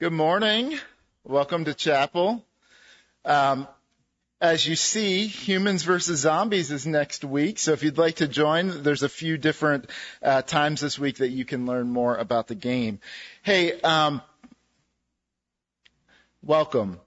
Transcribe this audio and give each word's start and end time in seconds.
Good 0.00 0.12
morning. 0.12 0.78
Welcome 1.24 1.64
to 1.64 1.74
chapel. 1.74 2.46
Um, 3.24 3.66
as 4.40 4.64
you 4.64 4.76
see, 4.76 5.26
Humans 5.26 5.82
versus 5.82 6.20
Zombies 6.20 6.70
is 6.70 6.86
next 6.86 7.24
week. 7.24 7.58
So 7.58 7.72
if 7.72 7.82
you'd 7.82 7.98
like 7.98 8.14
to 8.16 8.28
join, 8.28 8.84
there's 8.84 9.02
a 9.02 9.08
few 9.08 9.36
different 9.36 9.90
uh, 10.22 10.42
times 10.42 10.80
this 10.80 11.00
week 11.00 11.16
that 11.16 11.30
you 11.30 11.44
can 11.44 11.66
learn 11.66 11.90
more 11.90 12.14
about 12.14 12.46
the 12.46 12.54
game. 12.54 13.00
Hey, 13.42 13.80
um, 13.80 14.22
welcome. 16.44 17.00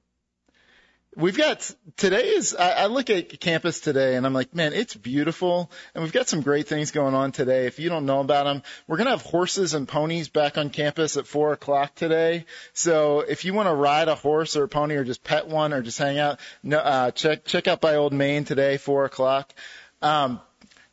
We've 1.13 1.37
got 1.37 1.69
today 1.97 2.29
is 2.29 2.55
I, 2.55 2.83
I 2.83 2.85
look 2.85 3.09
at 3.09 3.41
campus 3.41 3.81
today 3.81 4.15
and 4.15 4.25
I'm 4.25 4.33
like, 4.33 4.55
man, 4.55 4.71
it's 4.71 4.95
beautiful, 4.95 5.69
and 5.93 6.03
we've 6.03 6.13
got 6.13 6.29
some 6.29 6.39
great 6.39 6.69
things 6.69 6.91
going 6.91 7.13
on 7.13 7.33
today. 7.33 7.67
If 7.67 7.79
you 7.79 7.89
don't 7.89 8.05
know 8.05 8.21
about 8.21 8.45
them, 8.45 8.63
we're 8.87 8.95
gonna 8.95 9.09
have 9.09 9.21
horses 9.21 9.73
and 9.73 9.85
ponies 9.85 10.29
back 10.29 10.57
on 10.57 10.69
campus 10.69 11.17
at 11.17 11.27
four 11.27 11.51
o'clock 11.51 11.95
today. 11.95 12.45
So 12.71 13.19
if 13.19 13.43
you 13.43 13.53
want 13.53 13.67
to 13.67 13.75
ride 13.75 14.07
a 14.07 14.15
horse 14.15 14.55
or 14.55 14.63
a 14.63 14.69
pony 14.69 14.95
or 14.95 15.03
just 15.03 15.21
pet 15.21 15.47
one 15.47 15.73
or 15.73 15.81
just 15.81 15.97
hang 15.97 16.17
out, 16.17 16.39
no, 16.63 16.77
uh, 16.77 17.11
check 17.11 17.43
check 17.43 17.67
out 17.67 17.81
by 17.81 17.95
Old 17.95 18.13
Main 18.13 18.45
today, 18.45 18.77
four 18.77 19.03
o'clock. 19.03 19.53
Um, 20.01 20.39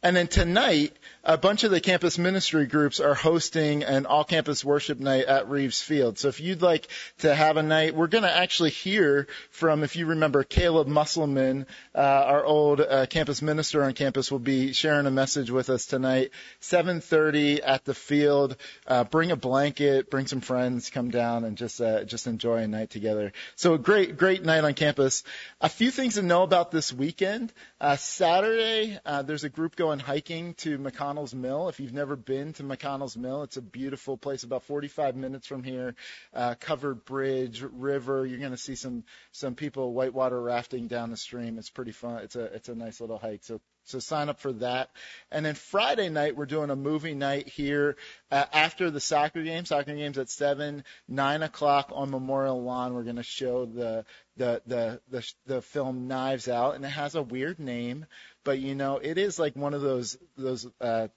and 0.03 0.17
then 0.17 0.27
tonight, 0.27 0.97
a 1.25 1.37
bunch 1.37 1.65
of 1.65 1.71
the 1.71 1.81
campus 1.81 2.17
ministry 2.17 2.67
groups 2.67 3.01
are 3.01 3.15
hosting 3.15 3.83
an 3.83 4.07
all 4.07 4.25
campus 4.25 4.65
worship 4.65 4.99
night 4.99 5.27
at 5.27 5.49
Reeves 5.49 5.83
Field. 5.83 6.19
So 6.19 6.29
if 6.29 6.41
you'd 6.41 6.63
like 6.63 6.87
to 7.19 7.35
have 7.35 7.57
a 7.57 7.63
night, 7.63 7.95
we're 7.95 8.07
going 8.07 8.25
to 8.25 8.35
actually 8.35 8.71
hear 8.71 9.27
from, 9.51 9.83
if 9.83 9.97
you 9.97 10.07
remember, 10.07 10.45
Caleb 10.45 10.87
Musselman, 10.87 11.67
uh, 11.95 11.99
our 11.99 12.45
old 12.45 12.81
uh, 12.81 13.07
campus 13.07 13.43
minister 13.43 13.83
on 13.83 13.93
campus, 13.95 14.31
will 14.31 14.39
be 14.39 14.73
sharing 14.73 15.07
a 15.07 15.11
message 15.11 15.51
with 15.51 15.71
us 15.71 15.87
tonight. 15.87 16.31
7:30 16.61 17.61
at 17.65 17.85
the 17.85 17.95
field. 17.95 18.57
Uh, 18.87 19.05
bring 19.05 19.31
a 19.31 19.37
blanket, 19.37 20.11
bring 20.11 20.27
some 20.27 20.41
friends, 20.41 20.89
come 20.89 21.11
down 21.11 21.45
and 21.45 21.57
just 21.57 21.81
uh, 21.81 22.05
just 22.05 22.27
enjoy 22.27 22.59
a 22.59 22.69
night 22.69 22.91
together. 22.91 23.33
So 23.57 23.75
a 23.75 23.79
great 23.79 24.17
great 24.17 24.45
night 24.45 24.65
on 24.65 24.75
campus. 24.75 25.25
A 25.61 25.69
few 25.69 25.91
things 25.91 26.15
to 26.15 26.23
know 26.23 26.43
about 26.43 26.71
this 26.71 26.93
weekend. 26.93 27.53
Uh, 27.81 27.97
Saturday, 27.97 28.99
uh, 29.05 29.23
there's 29.23 29.45
a 29.45 29.49
group 29.49 29.77
going 29.77 29.99
hiking 29.99 30.55
to 30.55 30.79
McConnell 30.79 31.08
McConnell's 31.09 31.35
Mill. 31.35 31.69
If 31.69 31.81
you've 31.81 31.93
never 31.93 32.17
been 32.17 32.53
to 32.55 32.63
McConnell's 32.63 33.17
Mill, 33.17 33.43
it's 33.43 33.57
a 33.57 33.63
beautiful 33.63 34.17
place 34.17 34.43
about 34.43 34.65
45 34.65 35.17
minutes 35.17 35.47
from 35.47 35.63
here. 35.63 35.95
Uh, 36.35 36.55
covered 36.59 37.05
bridge, 37.05 37.63
river. 37.63 38.27
You're 38.27 38.39
going 38.39 38.53
to 38.53 38.57
see 38.57 38.75
some 38.75 39.05
some 39.33 39.55
people 39.55 39.93
whitewater 39.93 40.41
rafting 40.41 40.87
down 40.87 41.11
the 41.11 41.17
stream. 41.17 41.59
It's 41.59 41.71
pretty 41.71 41.93
fun. 41.93 42.23
It's 42.23 42.37
a 42.37 42.45
it's 42.45 42.69
a 42.69 42.75
nice 42.75 43.01
little 43.01 43.19
hike. 43.19 43.45
So 43.45 43.61
so 43.89 43.99
sign 44.01 44.29
up 44.29 44.39
for 44.39 44.53
that. 44.55 44.91
And 45.31 45.47
then 45.47 45.55
Friday 45.55 46.11
night, 46.11 46.37
we're 46.37 46.45
doing 46.45 46.69
a 46.69 46.77
movie 46.77 47.15
night 47.15 47.49
here 47.49 47.97
uh, 48.31 48.45
after 48.53 48.91
the 48.91 49.01
soccer 49.01 49.43
game. 49.43 49.65
Soccer 49.65 49.95
game's 49.95 50.19
at 50.19 50.29
7, 50.29 50.85
9 51.09 51.43
o'clock 51.43 51.91
on 51.95 52.11
Memorial 52.11 52.63
Lawn. 52.63 52.93
We're 52.93 53.05
going 53.05 53.17
to 53.17 53.23
show 53.23 53.65
the, 53.65 54.05
the, 54.37 54.61
the, 54.67 55.01
the, 55.09 55.33
the 55.47 55.63
film 55.63 56.07
Knives 56.07 56.49
Out. 56.49 56.75
And 56.75 56.85
it 56.85 56.91
has 56.91 57.15
a 57.15 57.23
weird 57.23 57.59
name, 57.59 58.05
but 58.49 58.61
you 58.61 58.75
know, 58.75 58.97
it 58.97 59.19
is 59.19 59.39
like 59.39 59.57
one 59.57 59.75
of 59.75 59.83
those, 59.83 60.17
those, 60.39 60.67
uh, 60.81 61.09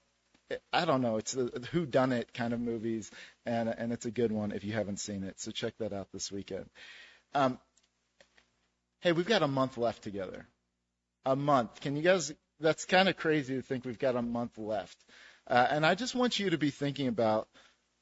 I 0.70 0.84
don't 0.84 1.00
know. 1.00 1.16
It's 1.16 1.32
the 1.32 1.66
who 1.72 1.86
done 1.86 2.12
it 2.12 2.34
kind 2.34 2.52
of 2.52 2.60
movies, 2.60 3.10
and 3.46 3.70
and 3.70 3.90
it's 3.90 4.04
a 4.04 4.10
good 4.10 4.30
one 4.30 4.52
if 4.52 4.64
you 4.64 4.74
haven't 4.74 5.00
seen 5.00 5.24
it. 5.24 5.40
So 5.40 5.50
check 5.50 5.72
that 5.78 5.94
out 5.94 6.08
this 6.12 6.30
weekend. 6.30 6.68
Um, 7.34 7.58
hey, 9.00 9.12
we've 9.12 9.24
got 9.24 9.42
a 9.42 9.48
month 9.48 9.78
left 9.78 10.02
together. 10.02 10.46
A 11.24 11.34
month. 11.34 11.80
Can 11.80 11.96
you 11.96 12.02
guys 12.02 12.34
that's 12.60 12.84
kind 12.84 13.08
of 13.08 13.16
crazy 13.16 13.54
to 13.54 13.62
think 13.62 13.86
we've 13.86 13.98
got 13.98 14.14
a 14.14 14.20
month 14.20 14.58
left. 14.58 14.98
Uh, 15.46 15.66
and 15.70 15.86
I 15.86 15.94
just 15.94 16.14
want 16.14 16.38
you 16.38 16.50
to 16.50 16.58
be 16.58 16.68
thinking 16.68 17.08
about 17.08 17.48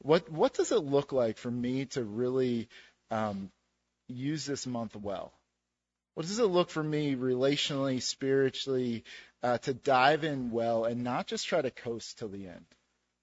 what 0.00 0.28
what 0.28 0.54
does 0.54 0.72
it 0.72 0.82
look 0.82 1.12
like 1.12 1.38
for 1.38 1.52
me 1.52 1.84
to 1.94 2.02
really 2.02 2.68
um, 3.12 3.52
use 4.08 4.44
this 4.44 4.66
month 4.66 4.96
well? 4.96 5.32
What 6.14 6.26
does 6.26 6.38
it 6.38 6.44
look 6.44 6.70
for 6.70 6.82
me 6.82 7.14
relationally, 7.14 8.02
spiritually, 8.02 9.04
uh, 9.42 9.58
to 9.58 9.74
dive 9.74 10.24
in 10.24 10.50
well 10.50 10.84
and 10.84 11.04
not 11.04 11.26
just 11.26 11.46
try 11.46 11.62
to 11.62 11.70
coast 11.70 12.18
till 12.18 12.28
the 12.28 12.46
end? 12.46 12.66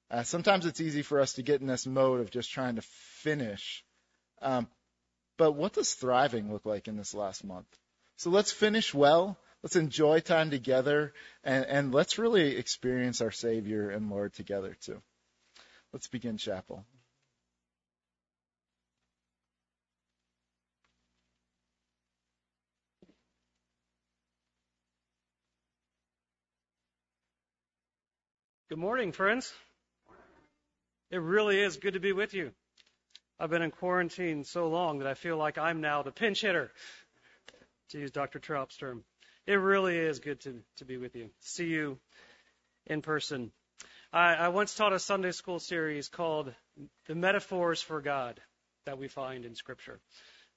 Uh, 0.09 0.23
sometimes 0.23 0.65
it's 0.65 0.81
easy 0.81 1.01
for 1.01 1.19
us 1.19 1.33
to 1.33 1.43
get 1.43 1.61
in 1.61 1.67
this 1.67 1.85
mode 1.85 2.21
of 2.21 2.31
just 2.31 2.51
trying 2.51 2.75
to 2.75 2.81
finish. 2.81 3.83
Um, 4.41 4.67
but 5.37 5.51
what 5.51 5.73
does 5.73 5.93
thriving 5.93 6.51
look 6.51 6.65
like 6.65 6.87
in 6.87 6.95
this 6.95 7.13
last 7.13 7.43
month? 7.43 7.67
So 8.15 8.29
let's 8.29 8.51
finish 8.51 8.93
well 8.93 9.37
let's 9.63 9.75
enjoy 9.75 10.19
time 10.19 10.49
together 10.49 11.13
and, 11.43 11.65
and 11.65 11.93
let's 11.93 12.17
really 12.17 12.55
experience 12.55 13.21
our 13.21 13.31
Savior 13.31 13.89
and 13.89 14.09
Lord 14.09 14.33
together 14.33 14.75
too. 14.81 15.01
Let's 15.93 16.07
begin 16.07 16.37
chapel. 16.37 16.85
Good 28.69 28.79
morning, 28.79 29.13
friends. 29.13 29.53
It 31.09 31.21
really 31.21 31.57
is 31.57 31.77
good 31.77 31.93
to 31.93 32.01
be 32.01 32.11
with 32.11 32.33
you. 32.33 32.51
I've 33.39 33.49
been 33.49 33.61
in 33.61 33.71
quarantine 33.71 34.43
so 34.43 34.67
long 34.67 34.99
that 34.99 35.07
I 35.07 35.13
feel 35.13 35.37
like 35.37 35.57
I'm 35.57 35.79
now 35.79 36.03
the 36.03 36.11
pinch 36.11 36.41
hitter, 36.41 36.69
to 37.91 37.99
use 37.99 38.11
Dr. 38.11 38.39
Troup's 38.39 38.75
term. 38.75 39.05
It 39.45 39.53
really 39.53 39.97
is 39.97 40.19
good 40.19 40.41
to, 40.41 40.59
to 40.79 40.85
be 40.85 40.97
with 40.97 41.15
you, 41.15 41.29
see 41.39 41.67
you 41.67 41.97
in 42.87 43.01
person. 43.01 43.53
I, 44.11 44.33
I 44.33 44.47
once 44.49 44.75
taught 44.75 44.91
a 44.91 44.99
Sunday 44.99 45.31
school 45.31 45.59
series 45.59 46.09
called 46.09 46.53
The 47.05 47.15
Metaphors 47.15 47.81
for 47.81 48.01
God 48.01 48.37
that 48.85 48.99
we 48.99 49.07
find 49.07 49.45
in 49.45 49.55
Scripture. 49.55 50.01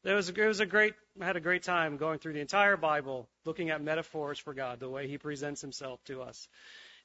It 0.03 0.15
was, 0.15 0.31
it 0.31 0.47
was 0.47 0.59
a 0.59 0.66
great, 0.66 0.94
I 1.21 1.27
had 1.27 1.37
a 1.37 1.41
great 1.41 1.62
time 1.62 1.97
going 1.97 2.19
through 2.19 2.32
the 2.32 2.41
entire 2.41 2.77
Bible, 2.77 3.28
looking 3.44 3.71
at 3.71 3.81
metaphors 3.81 4.41
for 4.41 4.53
God, 4.53 4.81
the 4.81 4.91
way 4.91 5.06
He 5.06 5.16
presents 5.16 5.60
Himself 5.60 6.03
to 6.06 6.22
us. 6.22 6.48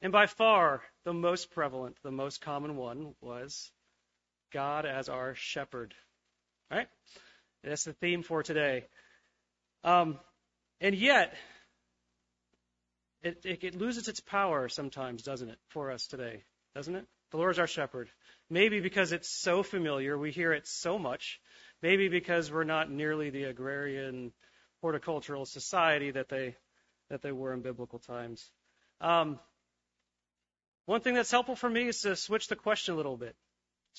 And 0.01 0.11
by 0.11 0.25
far, 0.25 0.81
the 1.03 1.13
most 1.13 1.51
prevalent, 1.51 1.97
the 2.03 2.11
most 2.11 2.41
common 2.41 2.75
one 2.75 3.13
was 3.21 3.71
God 4.53 4.85
as 4.85 5.09
our 5.09 5.35
shepherd. 5.35 5.93
Right? 6.69 6.87
That's 7.63 7.83
the 7.83 7.93
theme 7.93 8.23
for 8.23 8.43
today. 8.43 8.85
Um, 9.83 10.19
and 10.81 10.95
yet, 10.95 11.33
it, 13.21 13.41
it, 13.43 13.63
it 13.63 13.75
loses 13.75 14.07
its 14.07 14.19
power 14.19 14.69
sometimes, 14.69 15.23
doesn't 15.23 15.49
it, 15.49 15.57
for 15.69 15.91
us 15.91 16.07
today? 16.07 16.43
Doesn't 16.75 16.95
it? 16.95 17.05
The 17.31 17.37
Lord 17.37 17.51
is 17.51 17.59
our 17.59 17.67
shepherd. 17.67 18.09
Maybe 18.49 18.79
because 18.79 19.11
it's 19.11 19.29
so 19.29 19.63
familiar, 19.63 20.17
we 20.17 20.31
hear 20.31 20.53
it 20.53 20.67
so 20.67 20.99
much. 20.99 21.39
Maybe 21.81 22.07
because 22.07 22.51
we're 22.51 22.63
not 22.63 22.91
nearly 22.91 23.29
the 23.29 23.45
agrarian 23.45 24.31
horticultural 24.81 25.45
society 25.45 26.11
that 26.11 26.29
they 26.29 26.55
that 27.09 27.21
they 27.21 27.31
were 27.31 27.53
in 27.53 27.61
biblical 27.61 27.99
times. 27.99 28.49
Um, 29.01 29.39
one 30.85 31.01
thing 31.01 31.15
that's 31.15 31.31
helpful 31.31 31.55
for 31.55 31.69
me 31.69 31.87
is 31.87 32.01
to 32.01 32.15
switch 32.15 32.47
the 32.47 32.55
question 32.55 32.93
a 32.93 32.97
little 32.97 33.17
bit. 33.17 33.35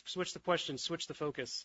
Switch 0.05 0.33
the 0.33 0.39
question, 0.39 0.79
switch 0.79 1.07
the 1.07 1.15
focus. 1.15 1.65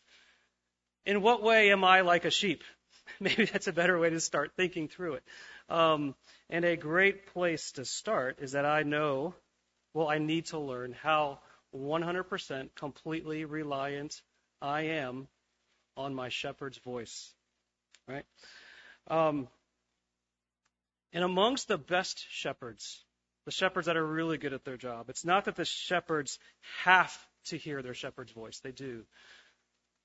In 1.05 1.21
what 1.21 1.43
way 1.43 1.71
am 1.71 1.83
I 1.83 2.01
like 2.01 2.25
a 2.25 2.31
sheep? 2.31 2.63
Maybe 3.19 3.45
that's 3.45 3.67
a 3.67 3.73
better 3.73 3.99
way 3.99 4.09
to 4.09 4.19
start 4.19 4.53
thinking 4.55 4.87
through 4.87 5.15
it. 5.15 5.23
Um, 5.69 6.15
and 6.49 6.65
a 6.65 6.75
great 6.75 7.27
place 7.27 7.73
to 7.73 7.85
start 7.85 8.37
is 8.39 8.53
that 8.53 8.65
I 8.65 8.83
know, 8.83 9.35
well, 9.93 10.07
I 10.07 10.17
need 10.17 10.47
to 10.47 10.59
learn 10.59 10.93
how 10.93 11.39
100% 11.75 12.69
completely 12.75 13.45
reliant 13.45 14.21
I 14.61 14.81
am 14.83 15.27
on 15.97 16.13
my 16.13 16.29
shepherd's 16.29 16.77
voice. 16.79 17.33
Right? 18.07 18.25
Um, 19.07 19.47
and 21.13 21.23
amongst 21.23 21.67
the 21.67 21.77
best 21.77 22.25
shepherds, 22.29 23.03
the 23.45 23.51
shepherds 23.51 23.87
that 23.87 23.97
are 23.97 24.05
really 24.05 24.37
good 24.37 24.53
at 24.53 24.65
their 24.65 24.77
job, 24.77 25.09
it's 25.09 25.25
not 25.25 25.45
that 25.45 25.55
the 25.55 25.65
shepherds 25.65 26.39
have 26.83 27.17
to 27.45 27.57
hear 27.57 27.81
their 27.81 27.93
shepherd's 27.93 28.31
voice, 28.31 28.59
they 28.59 28.71
do, 28.71 29.03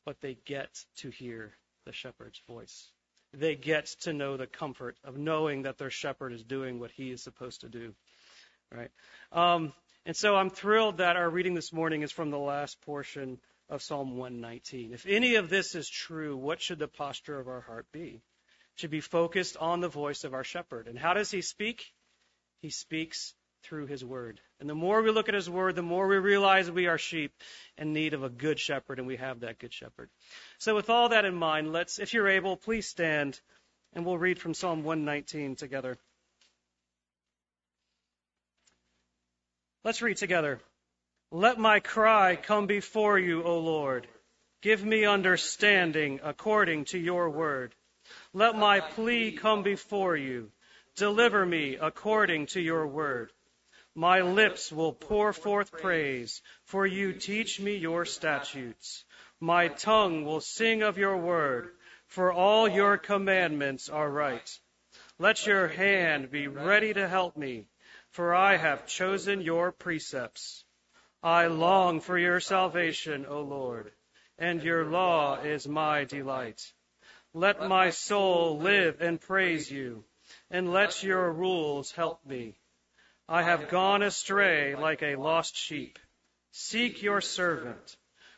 but 0.04 0.20
they 0.20 0.38
get 0.44 0.70
to 0.96 1.10
hear 1.10 1.52
the 1.84 1.92
shepherd's 1.92 2.40
voice 2.48 2.90
they 3.32 3.54
get 3.54 3.86
to 4.02 4.12
know 4.12 4.36
the 4.36 4.46
comfort 4.46 4.96
of 5.04 5.16
knowing 5.16 5.62
that 5.62 5.78
their 5.78 5.90
shepherd 5.90 6.32
is 6.32 6.42
doing 6.42 6.78
what 6.78 6.90
he 6.90 7.10
is 7.10 7.22
supposed 7.22 7.60
to 7.62 7.68
do. 7.68 7.94
Right? 8.72 8.90
Um, 9.32 9.72
and 10.04 10.16
so 10.16 10.36
I'm 10.36 10.50
thrilled 10.50 10.98
that 10.98 11.16
our 11.16 11.28
reading 11.28 11.54
this 11.54 11.72
morning 11.72 12.02
is 12.02 12.12
from 12.12 12.30
the 12.30 12.38
last 12.38 12.80
portion 12.82 13.38
of 13.68 13.82
Psalm 13.82 14.16
119. 14.16 14.92
If 14.92 15.06
any 15.06 15.36
of 15.36 15.48
this 15.48 15.74
is 15.74 15.88
true, 15.88 16.36
what 16.36 16.60
should 16.60 16.78
the 16.78 16.88
posture 16.88 17.38
of 17.38 17.48
our 17.48 17.60
heart 17.60 17.86
be? 17.92 18.22
Should 18.76 18.90
be 18.90 19.00
focused 19.00 19.56
on 19.56 19.80
the 19.80 19.88
voice 19.88 20.24
of 20.24 20.34
our 20.34 20.44
shepherd. 20.44 20.86
And 20.86 20.98
how 20.98 21.14
does 21.14 21.30
he 21.30 21.42
speak? 21.42 21.92
He 22.60 22.70
speaks 22.70 23.34
through 23.62 23.86
his 23.86 24.04
word. 24.04 24.40
And 24.60 24.68
the 24.68 24.74
more 24.74 25.02
we 25.02 25.10
look 25.10 25.28
at 25.28 25.34
his 25.34 25.50
word, 25.50 25.74
the 25.74 25.82
more 25.82 26.06
we 26.06 26.16
realize 26.16 26.70
we 26.70 26.86
are 26.86 26.98
sheep 26.98 27.32
in 27.76 27.92
need 27.92 28.14
of 28.14 28.22
a 28.22 28.28
good 28.28 28.60
shepherd, 28.60 28.98
and 28.98 29.06
we 29.06 29.16
have 29.16 29.40
that 29.40 29.58
good 29.58 29.72
shepherd. 29.72 30.08
So 30.58 30.74
with 30.74 30.88
all 30.88 31.08
that 31.08 31.24
in 31.24 31.34
mind, 31.34 31.72
let's, 31.72 31.98
if 31.98 32.14
you're 32.14 32.28
able, 32.28 32.56
please 32.56 32.86
stand 32.86 33.40
and 33.92 34.04
we'll 34.04 34.18
read 34.18 34.38
from 34.38 34.54
Psalm 34.54 34.84
119 34.84 35.56
together. 35.56 35.96
Let's 39.84 40.02
read 40.02 40.16
together. 40.16 40.60
Let 41.30 41.58
my 41.58 41.80
cry 41.80 42.36
come 42.36 42.66
before 42.66 43.18
you, 43.18 43.42
O 43.42 43.58
Lord. 43.58 44.06
Give 44.62 44.84
me 44.84 45.04
understanding 45.04 46.20
according 46.22 46.86
to 46.86 46.98
your 46.98 47.30
word. 47.30 47.74
Let 48.32 48.56
my 48.56 48.80
plea 48.80 49.32
come 49.32 49.62
before 49.62 50.16
you. 50.16 50.50
Deliver 50.96 51.44
me 51.44 51.76
according 51.76 52.46
to 52.46 52.60
your 52.60 52.86
word. 52.86 53.30
My 53.94 54.22
lips 54.22 54.72
will 54.72 54.94
pour 54.94 55.34
forth 55.34 55.70
praise, 55.70 56.40
for 56.64 56.86
you 56.86 57.12
teach 57.12 57.60
me 57.60 57.76
your 57.76 58.06
statutes. 58.06 59.04
My 59.38 59.68
tongue 59.68 60.24
will 60.24 60.40
sing 60.40 60.82
of 60.82 60.96
your 60.96 61.18
word, 61.18 61.68
for 62.06 62.32
all 62.32 62.66
your 62.66 62.96
commandments 62.96 63.90
are 63.90 64.10
right. 64.10 64.58
Let 65.18 65.46
your 65.46 65.68
hand 65.68 66.30
be 66.30 66.48
ready 66.48 66.94
to 66.94 67.08
help 67.08 67.36
me, 67.36 67.68
for 68.10 68.34
I 68.34 68.56
have 68.56 68.86
chosen 68.86 69.42
your 69.42 69.72
precepts. 69.72 70.64
I 71.22 71.48
long 71.48 72.00
for 72.00 72.16
your 72.16 72.40
salvation, 72.40 73.26
O 73.26 73.42
Lord, 73.42 73.92
and 74.38 74.62
your 74.62 74.86
law 74.86 75.40
is 75.40 75.68
my 75.68 76.04
delight. 76.04 76.72
Let 77.34 77.68
my 77.68 77.90
soul 77.90 78.58
live 78.58 79.02
and 79.02 79.20
praise 79.20 79.70
you, 79.70 80.04
and 80.50 80.72
let 80.72 81.02
your 81.02 81.32
rules 81.32 81.90
help 81.92 82.24
me. 82.24 82.56
I 83.28 83.42
have 83.42 83.68
gone 83.68 84.02
astray 84.02 84.76
like 84.76 85.02
a 85.02 85.16
lost 85.16 85.56
sheep. 85.56 85.98
Seek 86.52 87.02
your 87.02 87.20
servant, 87.20 87.96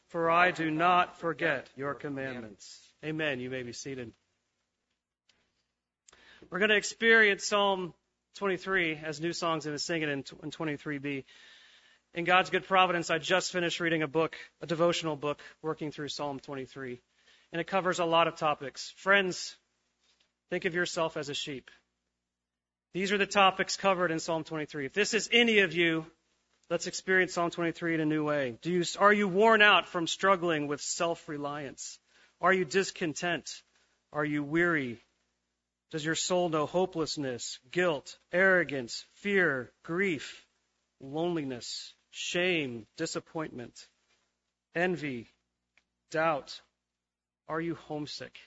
for 0.08 0.30
I 0.30 0.50
do 0.50 0.70
not 0.70 1.18
forget 1.20 1.68
your 1.76 1.94
commandments. 1.94 2.80
Amen. 3.04 3.38
You 3.38 3.50
may 3.50 3.62
be 3.62 3.72
seated. 3.72 4.12
We're 6.50 6.58
going 6.58 6.70
to 6.70 6.76
experience 6.76 7.44
Psalm 7.44 7.92
23 8.36 9.00
as 9.04 9.20
new 9.20 9.32
songs 9.32 9.66
in 9.66 9.72
the 9.72 9.78
singing 9.78 10.08
in 10.08 10.22
23b. 10.22 11.24
In 12.14 12.24
God's 12.24 12.50
good 12.50 12.66
providence, 12.66 13.10
I 13.10 13.18
just 13.18 13.52
finished 13.52 13.80
reading 13.80 14.02
a 14.02 14.08
book, 14.08 14.36
a 14.62 14.66
devotional 14.66 15.16
book, 15.16 15.40
working 15.60 15.90
through 15.90 16.08
Psalm 16.08 16.40
23. 16.40 17.00
And 17.52 17.60
it 17.60 17.66
covers 17.66 17.98
a 17.98 18.04
lot 18.04 18.28
of 18.28 18.36
topics. 18.36 18.92
Friends, 18.96 19.56
think 20.50 20.64
of 20.64 20.74
yourself 20.74 21.16
as 21.16 21.28
a 21.28 21.34
sheep. 21.34 21.70
These 22.94 23.12
are 23.12 23.18
the 23.18 23.26
topics 23.26 23.76
covered 23.76 24.10
in 24.10 24.18
Psalm 24.18 24.44
23. 24.44 24.86
If 24.86 24.94
this 24.94 25.12
is 25.12 25.28
any 25.30 25.58
of 25.58 25.74
you, 25.74 26.06
let's 26.70 26.86
experience 26.86 27.34
Psalm 27.34 27.50
23 27.50 27.94
in 27.94 28.00
a 28.00 28.06
new 28.06 28.24
way. 28.24 28.58
Do 28.62 28.72
you, 28.72 28.84
are 28.98 29.12
you 29.12 29.28
worn 29.28 29.60
out 29.60 29.86
from 29.86 30.06
struggling 30.06 30.68
with 30.68 30.80
self-reliance? 30.80 31.98
Are 32.40 32.52
you 32.52 32.64
discontent? 32.64 33.62
Are 34.12 34.24
you 34.24 34.42
weary? 34.42 34.98
Does 35.90 36.04
your 36.04 36.14
soul 36.14 36.48
know 36.48 36.66
hopelessness, 36.66 37.58
guilt, 37.70 38.18
arrogance, 38.32 39.04
fear, 39.14 39.70
grief, 39.82 40.46
loneliness, 41.00 41.92
shame, 42.10 42.86
disappointment, 42.96 43.86
envy, 44.74 45.28
doubt? 46.10 46.60
Are 47.48 47.60
you 47.60 47.74
homesick? 47.74 48.38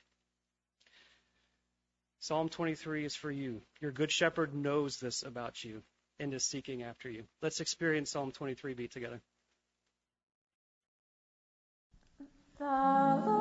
Psalm 2.21 2.50
23 2.50 3.03
is 3.03 3.15
for 3.15 3.31
you. 3.31 3.63
Your 3.81 3.91
good 3.91 4.12
shepherd 4.12 4.53
knows 4.53 4.97
this 4.97 5.23
about 5.23 5.63
you 5.63 5.81
and 6.19 6.31
is 6.35 6.45
seeking 6.45 6.83
after 6.83 7.09
you. 7.09 7.23
Let's 7.41 7.62
experience 7.62 8.12
Psalm 8.12 8.31
23b 8.31 8.91
together. 8.91 9.19
The 12.59 13.41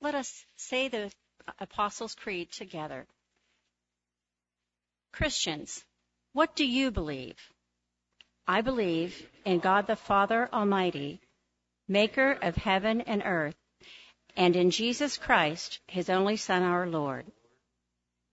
Let 0.00 0.14
us 0.14 0.44
say 0.56 0.88
the 0.88 1.12
Apostles' 1.58 2.14
Creed 2.14 2.50
together. 2.52 3.06
Christians, 5.12 5.84
what 6.32 6.56
do 6.56 6.66
you 6.66 6.90
believe? 6.90 7.36
I 8.46 8.60
believe 8.60 9.30
in 9.44 9.60
God 9.60 9.86
the 9.86 9.96
Father 9.96 10.48
Almighty, 10.52 11.20
maker 11.88 12.32
of 12.32 12.56
heaven 12.56 13.00
and 13.02 13.22
earth, 13.24 13.56
and 14.36 14.56
in 14.56 14.70
Jesus 14.70 15.16
Christ, 15.16 15.80
his 15.86 16.10
only 16.10 16.36
Son, 16.36 16.62
our 16.62 16.86
Lord, 16.86 17.26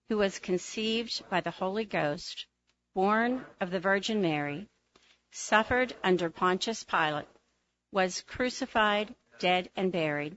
who 0.08 0.18
was 0.18 0.38
conceived 0.38 1.22
by 1.30 1.40
the 1.40 1.52
Holy 1.52 1.84
Ghost, 1.84 2.46
born 2.94 3.46
of 3.60 3.70
the 3.70 3.80
Virgin 3.80 4.20
Mary, 4.20 4.68
suffered 5.30 5.94
under 6.02 6.28
Pontius 6.28 6.84
Pilate, 6.84 7.28
was 7.92 8.22
crucified, 8.22 9.14
dead, 9.38 9.70
and 9.76 9.92
buried. 9.92 10.36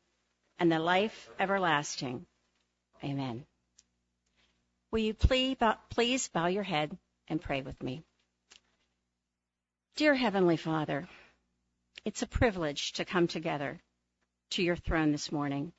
and 0.61 0.71
the 0.71 0.77
life 0.77 1.27
everlasting. 1.39 2.23
Amen. 3.03 3.47
Will 4.91 4.99
you 4.99 5.15
please 5.15 6.27
bow, 6.27 6.45
your 6.45 6.61
head 6.61 6.95
and 7.27 7.41
pray 7.41 7.63
with 7.63 7.81
me? 7.81 8.03
Dear 9.95 10.13
Heavenly 10.13 10.57
Father, 10.57 11.07
it's 12.05 12.21
a 12.21 12.27
privilege 12.27 12.91
to 12.93 13.05
come 13.05 13.27
together 13.27 13.81
to 14.51 14.61
your 14.61 14.75
throne 14.75 15.11
this 15.11 15.31
morning. 15.31 15.73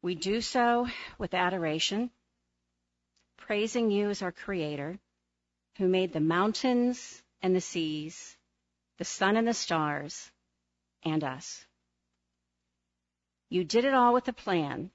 We 0.00 0.14
do 0.14 0.40
so 0.40 0.86
with 1.18 1.34
adoration, 1.34 2.12
praising 3.38 3.90
you 3.90 4.10
as 4.10 4.22
our 4.22 4.30
Creator, 4.30 5.00
who 5.78 5.88
made 5.88 6.12
the 6.12 6.20
mountains 6.20 7.20
and 7.42 7.56
the 7.56 7.60
seas, 7.60 8.36
the 8.98 9.04
sun 9.04 9.36
and 9.36 9.48
the 9.48 9.52
stars, 9.52 10.30
and 11.02 11.24
us. 11.24 11.66
You 13.54 13.62
did 13.62 13.84
it 13.84 13.94
all 13.94 14.12
with 14.12 14.26
a 14.26 14.32
plan 14.32 14.90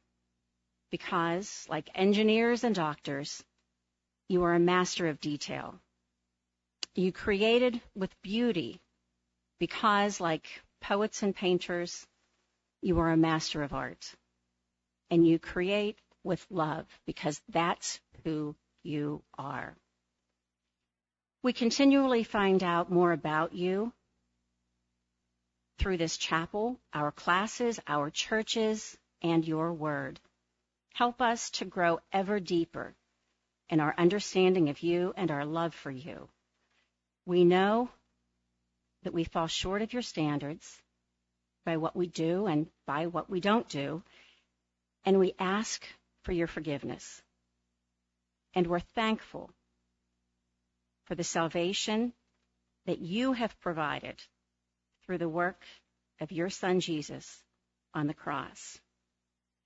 because, 0.92 1.66
like 1.70 1.90
engineers 1.96 2.66
and 2.66 2.76
doctors, 2.76 3.42
you 4.28 4.44
are 4.44 4.54
a 4.54 4.60
master 4.60 5.08
of 5.08 5.22
detail. 5.22 5.80
You 6.94 7.14
created 7.14 7.80
with 7.96 8.22
beauty 8.22 8.82
because, 9.60 10.20
like 10.20 10.62
poets 10.82 11.24
and 11.24 11.34
painters, 11.34 12.06
you 12.82 13.00
are 13.00 13.12
a 13.12 13.16
master 13.16 13.64
of 13.64 13.74
art. 13.74 14.14
And 15.10 15.26
you 15.26 15.40
create 15.40 15.98
with 16.26 16.46
love 16.50 16.86
because 17.06 17.42
that's 17.48 18.02
who 18.26 18.58
you 18.84 19.24
are. 19.38 19.78
We 21.44 21.54
continually 21.54 22.26
find 22.26 22.62
out 22.62 22.92
more 22.92 23.14
about 23.14 23.54
you 23.54 23.94
through 25.80 25.98
this 25.98 26.18
chapel, 26.18 26.78
our 26.94 27.12
classes, 27.12 27.80
our 27.88 28.10
churches, 28.10 28.98
and 29.22 29.48
your 29.48 29.74
word. 29.74 30.20
Help 30.94 31.22
us 31.22 31.50
to 31.52 31.66
grow 31.66 32.00
ever 32.12 32.40
deeper 32.40 32.94
in 33.70 33.80
our 33.80 33.96
understanding 33.98 34.70
of 34.70 34.84
you 34.84 35.14
and 35.16 35.32
our 35.32 35.46
love 35.46 35.74
for 35.74 35.90
you. 35.90 36.28
We 37.26 37.46
know 37.46 37.90
that 39.04 39.14
we 39.14 39.24
fall 39.24 39.48
short 39.48 39.82
of 39.82 39.94
your 39.94 40.02
standards 40.02 40.82
by 41.66 41.78
what 41.78 41.96
we 41.96 42.08
do 42.08 42.48
and 42.48 42.68
by 42.86 43.08
what 43.08 43.30
we 43.30 43.40
don't 43.40 43.68
do, 43.70 44.04
and 45.06 45.20
we 45.20 45.34
ask 45.40 45.86
for 46.24 46.34
your 46.34 46.48
forgiveness. 46.48 47.22
And 48.54 48.68
we're 48.68 48.80
thankful 48.80 49.50
for 51.06 51.16
the 51.16 51.24
salvation 51.24 52.14
that 52.86 53.00
you 53.00 53.34
have 53.34 53.60
provided 53.62 54.16
through 55.10 55.18
the 55.18 55.28
work 55.28 55.64
of 56.22 56.32
your 56.32 56.52
Son 56.52 56.80
Jesus 56.80 57.42
on 57.96 58.06
the 58.06 58.14
cross. 58.14 58.80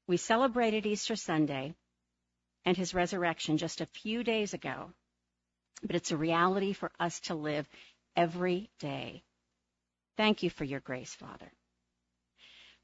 We 0.08 0.16
celebrated 0.16 0.86
Easter 0.86 1.18
Sunday 1.18 1.76
and 2.64 2.78
his 2.78 2.94
resurrection 2.94 3.58
just 3.58 3.82
a 3.82 3.86
few 3.88 4.24
days 4.24 4.54
ago, 4.54 4.94
but 5.82 5.98
it's 5.98 6.12
a 6.12 6.18
reality 6.18 6.72
for 6.72 6.94
us 6.98 7.20
to 7.28 7.36
live 7.36 7.68
every 8.16 8.70
day. 8.80 9.22
Thank 10.16 10.44
you 10.44 10.50
for 10.50 10.64
your 10.64 10.80
grace, 10.80 11.14
Father. 11.14 11.52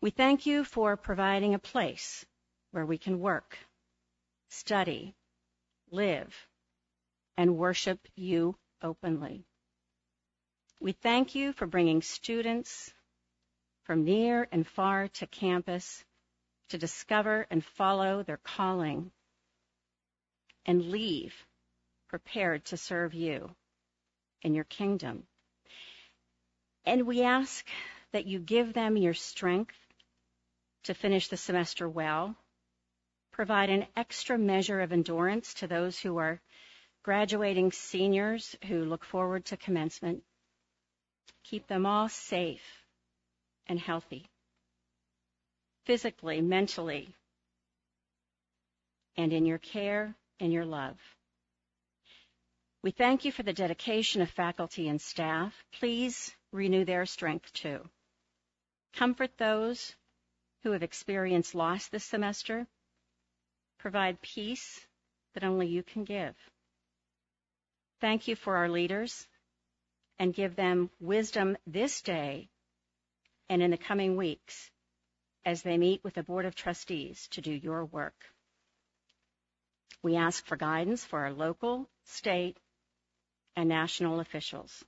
We 0.01 0.09
thank 0.09 0.45
you 0.45 0.65
for 0.65 0.97
providing 0.97 1.53
a 1.53 1.59
place 1.59 2.25
where 2.71 2.85
we 2.85 2.97
can 2.97 3.21
work, 3.21 3.57
study, 4.49 5.15
live, 5.91 6.35
and 7.37 7.57
worship 7.57 8.05
you 8.17 8.57
openly. 8.83 9.45
We 10.81 10.93
thank 10.93 11.35
you 11.35 11.51
for 11.51 11.67
bringing 11.67 12.01
students 12.01 12.93
from 13.83 14.05
near 14.05 14.47
and 14.51 14.65
far 14.65 15.09
to 15.09 15.27
campus 15.27 16.05
to 16.69 16.77
discover 16.77 17.45
and 17.49 17.65
follow 17.65 18.23
their 18.23 18.37
calling 18.37 19.11
and 20.65 20.89
leave 20.89 21.45
prepared 22.07 22.63
to 22.65 22.77
serve 22.77 23.13
you 23.13 23.53
in 24.41 24.53
your 24.53 24.63
kingdom. 24.63 25.23
And 26.85 27.05
we 27.05 27.23
ask 27.23 27.67
that 28.13 28.25
you 28.25 28.39
give 28.39 28.73
them 28.73 28.95
your 28.95 29.13
strength 29.13 29.75
to 30.83 30.93
finish 30.93 31.27
the 31.27 31.37
semester 31.37 31.89
well, 31.89 32.35
provide 33.31 33.69
an 33.69 33.85
extra 33.97 34.37
measure 34.37 34.79
of 34.79 34.93
endurance 34.93 35.53
to 35.55 35.67
those 35.67 35.99
who 35.99 36.17
are 36.17 36.41
graduating 37.03 37.71
seniors 37.71 38.55
who 38.67 38.85
look 38.85 39.03
forward 39.03 39.45
to 39.45 39.57
commencement. 39.57 40.23
Keep 41.43 41.67
them 41.67 41.85
all 41.85 42.09
safe 42.09 42.83
and 43.67 43.79
healthy, 43.79 44.25
physically, 45.85 46.41
mentally, 46.41 47.13
and 49.17 49.33
in 49.33 49.45
your 49.45 49.57
care 49.57 50.15
and 50.39 50.53
your 50.53 50.65
love. 50.65 50.97
We 52.81 52.91
thank 52.91 53.25
you 53.25 53.31
for 53.31 53.43
the 53.43 53.53
dedication 53.53 54.21
of 54.21 54.29
faculty 54.29 54.87
and 54.87 55.01
staff. 55.01 55.65
Please 55.73 56.33
renew 56.51 56.85
their 56.85 57.05
strength 57.05 57.51
too. 57.51 57.87
Comfort 58.93 59.37
those 59.37 59.95
who 60.63 60.71
have 60.71 60.83
experienced 60.83 61.55
loss 61.55 61.87
this 61.87 62.05
semester. 62.05 62.67
Provide 63.79 64.21
peace 64.21 64.87
that 65.33 65.43
only 65.43 65.67
you 65.67 65.83
can 65.83 66.03
give. 66.03 66.35
Thank 67.99 68.27
you 68.27 68.35
for 68.35 68.55
our 68.55 68.69
leaders 68.69 69.27
and 70.19 70.33
give 70.33 70.55
them 70.55 70.89
wisdom 70.99 71.57
this 71.65 72.01
day 72.01 72.49
and 73.49 73.63
in 73.63 73.71
the 73.71 73.77
coming 73.77 74.17
weeks 74.17 74.69
as 75.45 75.61
they 75.63 75.77
meet 75.77 76.03
with 76.03 76.13
the 76.13 76.23
Board 76.23 76.45
of 76.45 76.53
Trustees 76.53 77.27
to 77.29 77.41
do 77.41 77.51
your 77.51 77.85
work. 77.85 78.25
We 80.03 80.17
ask 80.17 80.45
for 80.45 80.57
guidance 80.57 81.03
for 81.05 81.19
our 81.19 81.33
local, 81.33 81.89
state, 82.03 82.57
and 83.55 83.69
national 83.69 84.19
officials. 84.19 84.83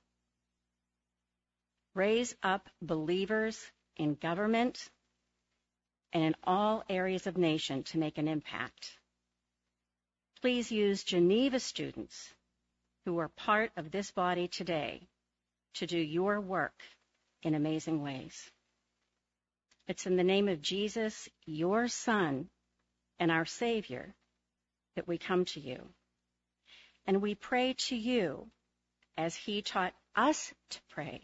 Raise 1.94 2.34
up 2.42 2.68
believers 2.80 3.70
in 3.96 4.14
government 4.14 4.88
and 6.12 6.22
in 6.22 6.34
all 6.44 6.84
areas 6.88 7.26
of 7.26 7.36
nation 7.36 7.82
to 7.84 7.98
make 7.98 8.18
an 8.18 8.28
impact. 8.28 8.98
Please 10.40 10.70
use 10.70 11.04
Geneva 11.04 11.58
students 11.58 12.34
who 13.04 13.18
are 13.18 13.28
part 13.28 13.72
of 13.76 13.90
this 13.90 14.10
body 14.10 14.48
today 14.48 15.08
to 15.74 15.86
do 15.86 15.98
your 15.98 16.40
work 16.40 16.80
in 17.42 17.54
amazing 17.54 18.02
ways. 18.02 18.50
It's 19.88 20.06
in 20.06 20.16
the 20.16 20.24
name 20.24 20.48
of 20.48 20.62
Jesus, 20.62 21.28
your 21.44 21.88
Son, 21.88 22.48
and 23.18 23.30
our 23.30 23.44
Savior, 23.44 24.14
that 24.94 25.08
we 25.08 25.18
come 25.18 25.44
to 25.46 25.60
you. 25.60 25.80
And 27.06 27.20
we 27.20 27.34
pray 27.34 27.74
to 27.88 27.96
you 27.96 28.48
as 29.16 29.34
He 29.34 29.62
taught 29.62 29.92
us 30.14 30.52
to 30.70 30.80
pray. 30.90 31.20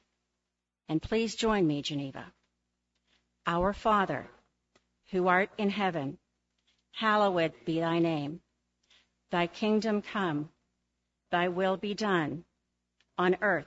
And 0.88 1.00
please 1.00 1.34
join 1.34 1.66
me, 1.66 1.82
Geneva. 1.82 2.32
Our 3.46 3.72
Father, 3.72 4.28
who 5.10 5.28
art 5.28 5.50
in 5.56 5.70
heaven, 5.70 6.18
hallowed 6.92 7.52
be 7.64 7.80
thy 7.80 7.98
name. 7.98 8.40
Thy 9.30 9.46
kingdom 9.46 10.02
come, 10.02 10.48
thy 11.30 11.48
will 11.48 11.76
be 11.76 11.94
done, 11.94 12.44
on 13.16 13.36
earth 13.40 13.66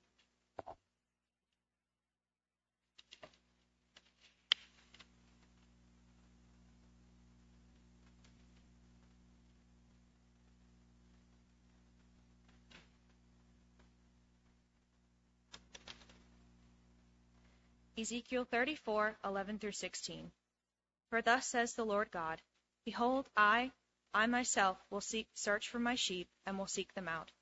Ezekiel 17.97 18.45
34:11 18.45 19.59
through 19.59 19.73
16. 19.73 20.31
For 21.09 21.21
thus 21.21 21.45
says 21.45 21.73
the 21.73 21.85
Lord 21.85 22.09
God 22.09 22.41
Behold, 22.85 23.29
I, 23.35 23.73
I 24.13 24.27
myself, 24.27 24.81
will 24.89 25.01
seek, 25.01 25.27
search 25.33 25.67
for 25.67 25.77
my 25.77 25.95
sheep, 25.95 26.29
and 26.45 26.57
will 26.57 26.67
seek 26.67 26.93
them 26.93 27.09
out. 27.09 27.33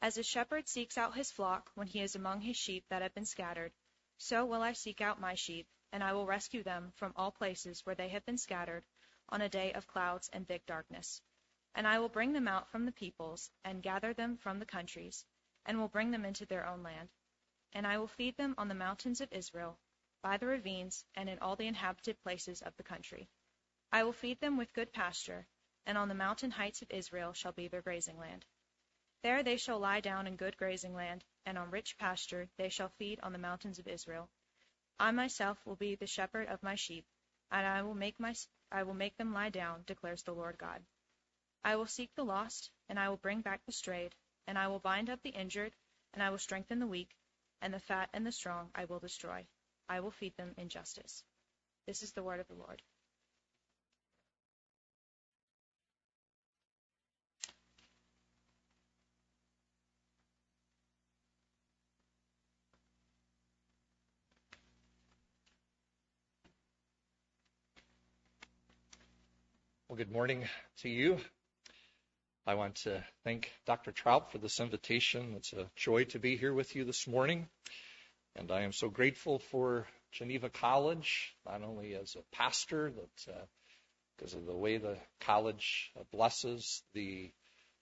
As 0.00 0.16
a 0.16 0.22
shepherd 0.22 0.66
seeks 0.66 0.96
out 0.96 1.14
his 1.14 1.30
flock 1.30 1.70
when 1.74 1.86
he 1.86 2.00
is 2.00 2.16
among 2.16 2.40
his 2.40 2.56
sheep 2.56 2.86
that 2.88 3.02
have 3.02 3.12
been 3.12 3.26
scattered, 3.26 3.74
so 4.16 4.46
will 4.46 4.62
I 4.62 4.72
seek 4.72 5.02
out 5.02 5.20
my 5.20 5.34
sheep, 5.34 5.68
and 5.92 6.02
I 6.02 6.14
will 6.14 6.24
rescue 6.24 6.62
them 6.62 6.92
from 6.96 7.12
all 7.14 7.30
places 7.30 7.84
where 7.84 7.94
they 7.94 8.08
have 8.08 8.24
been 8.24 8.38
scattered 8.38 8.84
on 9.28 9.42
a 9.42 9.50
day 9.50 9.74
of 9.74 9.86
clouds 9.86 10.30
and 10.32 10.48
thick 10.48 10.64
darkness. 10.64 11.20
And 11.74 11.86
I 11.86 11.98
will 11.98 12.08
bring 12.08 12.32
them 12.32 12.48
out 12.48 12.70
from 12.70 12.86
the 12.86 12.92
peoples, 12.92 13.50
and 13.62 13.82
gather 13.82 14.14
them 14.14 14.38
from 14.38 14.58
the 14.58 14.64
countries, 14.64 15.26
and 15.66 15.78
will 15.78 15.88
bring 15.88 16.12
them 16.12 16.24
into 16.24 16.46
their 16.46 16.66
own 16.66 16.82
land. 16.82 17.10
And 17.72 17.86
I 17.86 17.98
will 17.98 18.08
feed 18.08 18.36
them 18.36 18.54
on 18.58 18.68
the 18.68 18.74
mountains 18.74 19.20
of 19.20 19.32
Israel, 19.32 19.78
by 20.22 20.36
the 20.36 20.46
ravines, 20.46 21.04
and 21.14 21.28
in 21.28 21.38
all 21.38 21.56
the 21.56 21.66
inhabited 21.66 22.22
places 22.22 22.62
of 22.62 22.76
the 22.76 22.82
country. 22.82 23.28
I 23.90 24.04
will 24.04 24.12
feed 24.12 24.40
them 24.40 24.56
with 24.56 24.72
good 24.72 24.92
pasture, 24.92 25.46
and 25.86 25.98
on 25.98 26.08
the 26.08 26.14
mountain 26.14 26.50
heights 26.50 26.82
of 26.82 26.90
Israel 26.90 27.32
shall 27.32 27.52
be 27.52 27.68
their 27.68 27.82
grazing 27.82 28.18
land. 28.18 28.44
There 29.22 29.42
they 29.42 29.56
shall 29.56 29.78
lie 29.78 30.00
down 30.00 30.26
in 30.26 30.36
good 30.36 30.56
grazing 30.56 30.94
land, 30.94 31.24
and 31.46 31.56
on 31.56 31.70
rich 31.70 31.96
pasture 31.96 32.48
they 32.56 32.68
shall 32.68 32.88
feed 32.88 33.20
on 33.20 33.32
the 33.32 33.38
mountains 33.38 33.78
of 33.78 33.88
Israel. 33.88 34.28
I 34.98 35.10
myself 35.10 35.64
will 35.64 35.76
be 35.76 35.94
the 35.94 36.06
shepherd 36.06 36.48
of 36.48 36.62
my 36.62 36.74
sheep, 36.74 37.06
and 37.50 37.66
I 37.66 37.82
will 37.82 37.94
make 37.94 38.20
my 38.20 38.34
I 38.70 38.82
will 38.82 38.94
make 38.94 39.16
them 39.16 39.32
lie 39.32 39.50
down, 39.50 39.84
declares 39.86 40.22
the 40.22 40.34
Lord 40.34 40.58
God. 40.58 40.84
I 41.64 41.76
will 41.76 41.86
seek 41.86 42.14
the 42.14 42.24
lost, 42.24 42.70
and 42.88 42.98
I 42.98 43.08
will 43.08 43.16
bring 43.16 43.40
back 43.40 43.64
the 43.64 43.72
strayed, 43.72 44.14
and 44.46 44.58
I 44.58 44.68
will 44.68 44.80
bind 44.80 45.08
up 45.08 45.22
the 45.22 45.30
injured, 45.30 45.74
and 46.12 46.22
I 46.22 46.30
will 46.30 46.38
strengthen 46.38 46.78
the 46.78 46.86
weak, 46.86 47.16
and 47.62 47.72
the 47.72 47.78
fat 47.78 48.08
and 48.12 48.26
the 48.26 48.32
strong 48.32 48.68
I 48.74 48.84
will 48.84 48.98
destroy. 48.98 49.46
I 49.88 50.00
will 50.00 50.10
feed 50.10 50.36
them 50.36 50.52
in 50.58 50.68
justice. 50.68 51.22
This 51.86 52.02
is 52.02 52.12
the 52.12 52.22
word 52.22 52.40
of 52.40 52.48
the 52.48 52.54
Lord. 52.54 52.82
Well, 69.88 69.96
good 69.96 70.10
morning 70.10 70.48
to 70.78 70.88
you. 70.88 71.18
I 72.44 72.54
want 72.54 72.74
to 72.82 73.04
thank 73.22 73.52
Dr. 73.66 73.92
Troup 73.92 74.32
for 74.32 74.38
this 74.38 74.58
invitation. 74.58 75.34
It's 75.36 75.52
a 75.52 75.70
joy 75.76 76.04
to 76.06 76.18
be 76.18 76.36
here 76.36 76.52
with 76.52 76.74
you 76.74 76.84
this 76.84 77.06
morning. 77.06 77.46
And 78.34 78.50
I 78.50 78.62
am 78.62 78.72
so 78.72 78.88
grateful 78.88 79.38
for 79.38 79.86
Geneva 80.10 80.50
College, 80.50 81.36
not 81.46 81.62
only 81.62 81.94
as 81.94 82.16
a 82.16 82.36
pastor, 82.36 82.92
but 82.92 83.32
uh, 83.32 83.44
because 84.16 84.34
of 84.34 84.44
the 84.44 84.56
way 84.56 84.78
the 84.78 84.96
college 85.20 85.92
blesses 86.10 86.82
the 86.94 87.30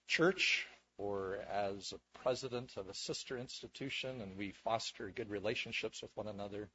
church, 0.07 0.67
or 0.95 1.39
as 1.51 1.91
a 1.91 2.19
president 2.19 2.73
of 2.77 2.87
a 2.87 2.93
sister 2.93 3.39
institution, 3.39 4.21
and 4.21 4.37
we 4.37 4.53
foster 4.63 5.09
good 5.09 5.31
relationships 5.31 6.03
with 6.03 6.11
one 6.13 6.27
another. 6.27 6.69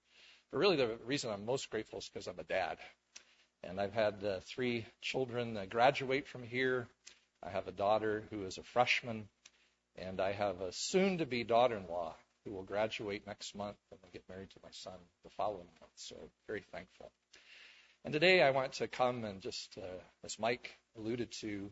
But 0.51 0.59
really, 0.59 0.77
the 0.77 0.99
reason 1.05 1.31
I'm 1.31 1.47
most 1.47 1.71
grateful 1.71 2.01
is 2.01 2.11
because 2.13 2.27
I'm 2.27 2.41
a 2.41 2.45
dad. 2.45 2.79
And 3.63 3.81
I've 3.81 3.95
had 3.95 4.25
uh, 4.25 4.41
three 4.45 4.87
children 5.03 5.57
graduate 5.71 6.27
from 6.27 6.43
here. 6.43 6.89
I 7.43 7.51
have 7.51 7.69
a 7.69 7.73
daughter 7.73 8.25
who 8.31 8.45
is 8.45 8.59
a 8.59 8.63
freshman, 8.63 9.29
and 9.97 10.21
I 10.21 10.33
have 10.33 10.61
a 10.61 10.73
soon 10.73 11.19
to 11.19 11.27
be 11.27 11.45
daughter 11.45 11.77
in 11.77 11.87
law 11.87 12.15
who 12.45 12.53
will 12.53 12.63
graduate 12.63 13.27
next 13.27 13.55
month 13.55 13.77
and 13.91 14.01
will 14.03 14.11
get 14.13 14.29
married 14.29 14.51
to 14.51 14.61
my 14.63 14.71
son 14.71 14.99
the 15.25 15.31
following 15.31 15.67
month. 15.81 15.93
So, 15.97 16.17
very 16.47 16.65
thankful. 16.73 17.11
And 18.05 18.13
today 18.13 18.43
I 18.43 18.51
want 18.51 18.75
to 18.75 18.89
come 18.89 19.25
and 19.25 19.41
just, 19.41 19.77
uh, 19.79 20.03
as 20.25 20.39
Mike 20.39 20.71
alluded 20.97 21.33
to, 21.41 21.71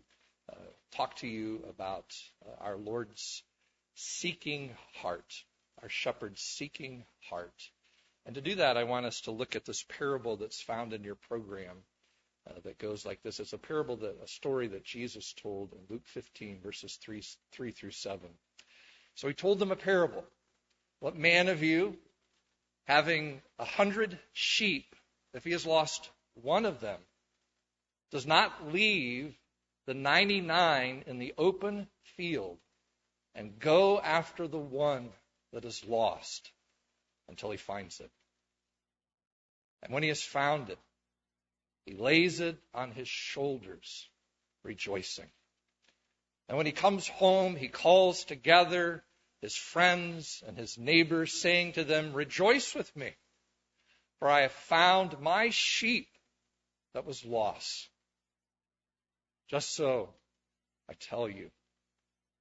uh, 0.53 0.57
talk 0.97 1.17
to 1.17 1.29
you 1.29 1.65
about 1.69 2.13
uh, 2.45 2.65
our 2.65 2.77
Lord's 2.77 3.43
seeking 3.95 4.75
heart, 4.95 5.45
our 5.83 5.89
shepherd's 5.89 6.43
seeking 6.43 7.05
heart. 7.31 7.71
And 8.27 8.35
to 8.35 8.41
do 8.41 8.57
that, 8.57 8.77
I 8.77 8.85
want 8.85 9.07
us 9.07 9.23
to 9.23 9.31
look 9.31 9.55
at 9.55 9.65
this 9.65 9.85
parable 9.85 10.37
that's 10.37 10.61
found 10.61 10.93
in 10.93 11.05
your 11.05 11.15
program 11.15 11.85
uh, 12.49 12.61
that 12.65 12.79
goes 12.79 13.07
like 13.07 13.23
this. 13.23 13.41
It's 13.41 13.53
a 13.53 13.59
parable, 13.59 13.97
that, 13.97 14.17
a 14.23 14.29
story 14.29 14.69
that 14.69 14.85
Jesus 14.85 15.35
told 15.43 15.73
in 15.73 15.79
Luke 15.89 16.07
15, 16.07 16.61
verses 16.63 16.99
3, 17.03 17.23
3 17.53 17.71
through 17.71 17.91
7. 17.91 18.21
So 19.15 19.29
he 19.29 19.35
told 19.35 19.59
them 19.59 19.73
a 19.73 19.77
parable. 19.77 20.25
What 21.01 21.17
man 21.17 21.49
of 21.49 21.63
you, 21.63 21.97
having 22.87 23.41
a 23.59 23.65
hundred 23.65 24.19
sheep, 24.33 24.95
if 25.33 25.45
he 25.45 25.53
has 25.53 25.67
lost 25.67 26.09
one 26.43 26.67
of 26.67 26.81
them, 26.81 27.01
does 28.11 28.27
not 28.27 28.73
leave 28.73 29.35
the 29.87 29.95
99 29.95 31.05
in 31.07 31.19
the 31.19 31.35
open 31.37 31.87
field 32.17 32.59
and 33.35 33.59
go 33.59 34.01
after 34.01 34.47
the 34.47 34.59
one 34.59 35.09
that 35.53 35.65
is 35.65 35.85
lost 35.87 36.51
until 37.29 37.51
he 37.51 37.57
finds 37.57 38.01
it. 38.01 38.11
And 39.83 39.93
when 39.93 40.03
he 40.03 40.09
has 40.09 40.23
found 40.23 40.71
it, 40.71 40.79
he 41.85 41.95
lays 41.95 42.41
it 42.41 42.59
on 42.73 42.93
his 42.93 43.09
shoulders, 43.09 44.09
rejoicing. 44.63 45.29
And 46.49 46.57
when 46.57 46.67
he 46.67 46.73
comes 46.73 47.07
home, 47.07 47.57
he 47.57 47.69
calls 47.69 48.25
together 48.25 49.05
his 49.41 49.55
friends 49.55 50.43
and 50.47 50.57
his 50.57 50.79
neighbors, 50.79 51.33
saying 51.33 51.75
to 51.75 51.85
them, 51.85 52.15
Rejoice 52.15 52.75
with 52.75 52.95
me, 52.97 53.13
for 54.19 54.29
I 54.29 54.43
have 54.43 54.53
found 54.53 55.21
my 55.21 55.51
sheep 55.51 56.09
that 56.95 57.05
was 57.05 57.25
lost. 57.25 57.89
Just 59.49 59.75
so, 59.75 60.09
I 60.89 60.95
tell 60.95 61.29
you, 61.29 61.51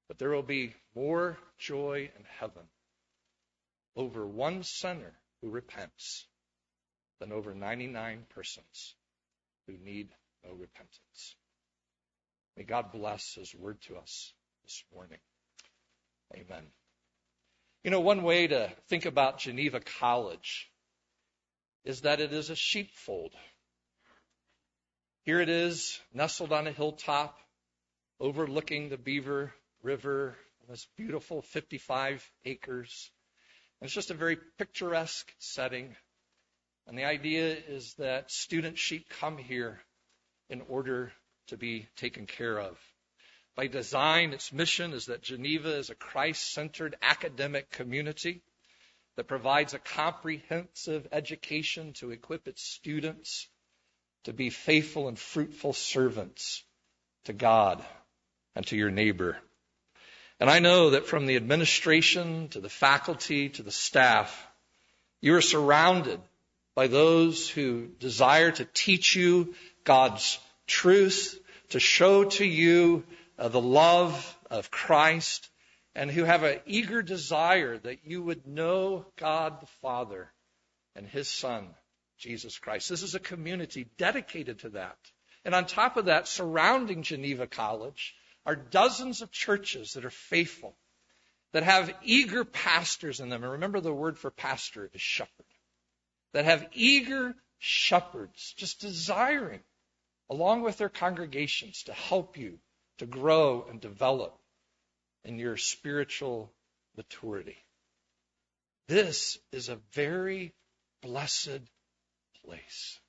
that 0.08 0.17
there 0.17 0.29
will 0.29 0.43
be 0.43 0.73
more 0.95 1.38
joy 1.58 2.10
in 2.17 2.25
heaven 2.39 2.63
over 3.95 4.25
one 4.25 4.63
sinner 4.63 5.13
who 5.41 5.49
repents 5.49 6.25
than 7.19 7.32
over 7.32 7.53
99 7.53 8.25
persons 8.34 8.95
who 9.67 9.73
need 9.78 10.10
no 10.43 10.54
repentance. 10.54 11.36
May 12.58 12.63
God 12.63 12.91
bless 12.91 13.36
His 13.36 13.54
word 13.56 13.82
to 13.88 13.97
us 13.97 14.34
this 14.63 14.84
morning. 14.93 15.19
Amen. 16.36 16.65
You 17.84 17.91
know, 17.91 17.99
one 17.99 18.23
way 18.23 18.47
to 18.47 18.71
think 18.88 19.06
about 19.06 19.39
Geneva 19.39 19.80
College 19.99 20.69
is 21.84 22.02
that 22.02 22.21
it 22.21 22.32
is 22.32 22.49
a 22.49 22.56
sheepfold. 22.56 23.34
Here 25.23 25.39
it 25.39 25.49
is, 25.49 25.99
nestled 26.13 26.52
on 26.52 26.67
a 26.67 26.71
hilltop, 26.71 27.38
overlooking 28.19 28.89
the 28.89 28.97
Beaver 28.97 29.54
River, 29.82 30.36
this 30.69 30.88
beautiful 30.97 31.41
55 31.41 32.30
acres. 32.45 33.12
And 33.80 33.88
it's 33.88 33.93
just 33.93 34.12
a 34.12 34.15
very 34.15 34.38
picturesque 34.58 35.32
setting. 35.39 35.95
And 36.88 36.98
the 36.98 37.06
idea 37.06 37.56
is 37.67 37.93
that 37.96 38.32
student 38.32 38.78
sheep 38.78 39.08
come 39.10 39.38
here 39.38 39.80
in 40.50 40.62
order 40.67 41.12
to 41.48 41.58
be 41.58 41.88
taken 41.96 42.26
care 42.26 42.60
of. 42.60 42.78
By 43.56 43.67
design, 43.67 44.34
its 44.34 44.52
mission 44.52 44.93
is 44.93 45.06
that 45.06 45.22
Geneva 45.22 45.78
is 45.78 45.89
a 45.89 45.96
Christ 45.96 46.54
centered 46.54 46.96
academic 47.02 47.69
community 47.69 48.41
that 49.15 49.28
provides 49.28 49.74
a 49.74 49.80
comprehensive 49.80 51.08
education 51.12 51.93
to 51.93 52.12
equip 52.12 52.48
its 52.48 52.63
students 52.63 53.48
to 54.24 54.34
be 54.34 54.50
faithful 54.50 55.08
and 55.08 55.19
fruitful 55.19 55.74
servants 55.74 56.63
to 57.26 57.34
God 57.34 57.84
and 58.56 58.65
to 58.67 58.78
your 58.78 58.89
neighbor. 58.89 59.38
And 60.39 60.50
I 60.50 60.60
know 60.60 60.91
that 60.91 61.06
from 61.06 61.26
the 61.26 61.36
administration 61.36 62.50
to 62.50 62.60
the 62.60 62.69
faculty 62.69 63.50
to 63.50 63.63
the 63.63 63.72
staff, 63.72 64.48
you 65.22 65.36
are 65.36 65.41
surrounded 65.41 66.19
by 66.75 66.88
those 66.88 67.49
who 67.49 67.88
desire 67.99 68.51
to 68.51 68.65
teach 68.65 69.15
you 69.15 69.53
God's 69.83 70.39
truth, 70.67 71.39
to 71.69 71.79
show 71.79 72.25
to 72.25 72.45
you 72.45 73.03
uh, 73.38 73.47
the 73.47 73.62
love 73.62 74.38
of 74.49 74.71
Christ, 74.71 75.49
and 75.95 76.09
who 76.09 76.23
have 76.23 76.43
an 76.43 76.59
eager 76.65 77.01
desire 77.01 77.77
that 77.77 78.05
you 78.05 78.23
would 78.23 78.47
know 78.47 79.05
God 79.17 79.62
the 79.62 79.67
Father 79.81 80.31
and 80.95 81.07
His 81.07 81.27
Son, 81.27 81.67
Jesus 82.17 82.57
Christ. 82.57 82.89
This 82.89 83.03
is 83.03 83.15
a 83.15 83.19
community 83.19 83.88
dedicated 83.97 84.59
to 84.59 84.69
that. 84.69 84.97
And 85.45 85.53
on 85.53 85.65
top 85.65 85.97
of 85.97 86.05
that, 86.05 86.27
surrounding 86.27 87.03
Geneva 87.03 87.47
College 87.47 88.15
are 88.45 88.55
dozens 88.55 89.21
of 89.21 89.31
churches 89.31 89.93
that 89.93 90.05
are 90.05 90.09
faithful, 90.09 90.75
that 91.51 91.63
have 91.63 91.93
eager 92.03 92.43
pastors 92.43 93.19
in 93.19 93.29
them. 93.29 93.43
And 93.43 93.53
remember 93.53 93.79
the 93.79 93.93
word 93.93 94.17
for 94.17 94.31
pastor 94.31 94.89
is 94.93 95.01
shepherd. 95.01 95.45
That 96.34 96.46
have 96.46 96.67
eager 96.74 97.36
shepherds 97.60 98.54
just 98.58 98.82
desiring, 98.82 99.62
along 100.30 100.63
with 100.63 100.78
their 100.78 100.89
congregations, 100.89 101.84
to 101.84 101.93
help 101.93 102.38
you 102.38 102.60
to 102.98 103.06
grow 103.06 103.65
and 103.69 103.80
develop 103.80 104.38
in 105.24 105.39
your 105.39 105.58
spiritual 105.58 106.52
maturity. 106.98 107.58
This 108.88 109.38
is 109.52 109.69
a 109.69 109.80
very 109.93 110.54
blessed 111.02 111.62
place. 112.46 113.00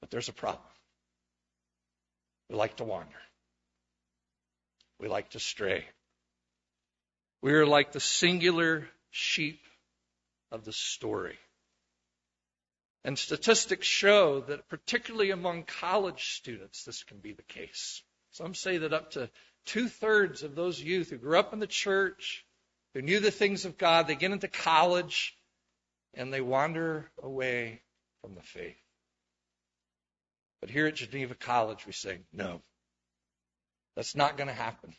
But 0.00 0.10
there's 0.10 0.28
a 0.28 0.32
problem. 0.32 0.64
We 2.48 2.56
like 2.56 2.76
to 2.76 2.84
wander. 2.84 3.10
We 4.98 5.08
like 5.08 5.30
to 5.30 5.40
stray. 5.40 5.84
We 7.40 7.52
are 7.54 7.66
like 7.66 7.92
the 7.92 8.00
singular 8.00 8.88
sheep 9.10 9.60
of 10.52 10.64
the 10.64 10.72
story. 10.72 11.38
And 13.04 13.18
statistics 13.18 13.86
show 13.86 14.42
that, 14.42 14.68
particularly 14.68 15.30
among 15.30 15.64
college 15.64 16.36
students, 16.36 16.84
this 16.84 17.02
can 17.02 17.18
be 17.18 17.32
the 17.32 17.42
case. 17.42 18.02
Some 18.30 18.54
say 18.54 18.78
that 18.78 18.92
up 18.92 19.12
to 19.12 19.28
two 19.66 19.88
thirds 19.88 20.44
of 20.44 20.54
those 20.54 20.80
youth 20.80 21.10
who 21.10 21.16
grew 21.16 21.38
up 21.38 21.52
in 21.52 21.58
the 21.58 21.66
church, 21.66 22.44
who 22.94 23.02
knew 23.02 23.18
the 23.18 23.32
things 23.32 23.64
of 23.64 23.76
God, 23.76 24.06
they 24.06 24.14
get 24.14 24.30
into 24.30 24.46
college 24.46 25.36
and 26.14 26.32
they 26.32 26.40
wander 26.40 27.10
away 27.20 27.82
from 28.20 28.34
the 28.34 28.42
faith. 28.42 28.76
But 30.60 30.70
here 30.70 30.86
at 30.86 30.94
Geneva 30.94 31.34
College, 31.34 31.84
we 31.86 31.92
say, 31.92 32.20
no, 32.32 32.62
that's 33.96 34.14
not 34.14 34.36
going 34.36 34.46
to 34.46 34.54
happen. 34.54 34.94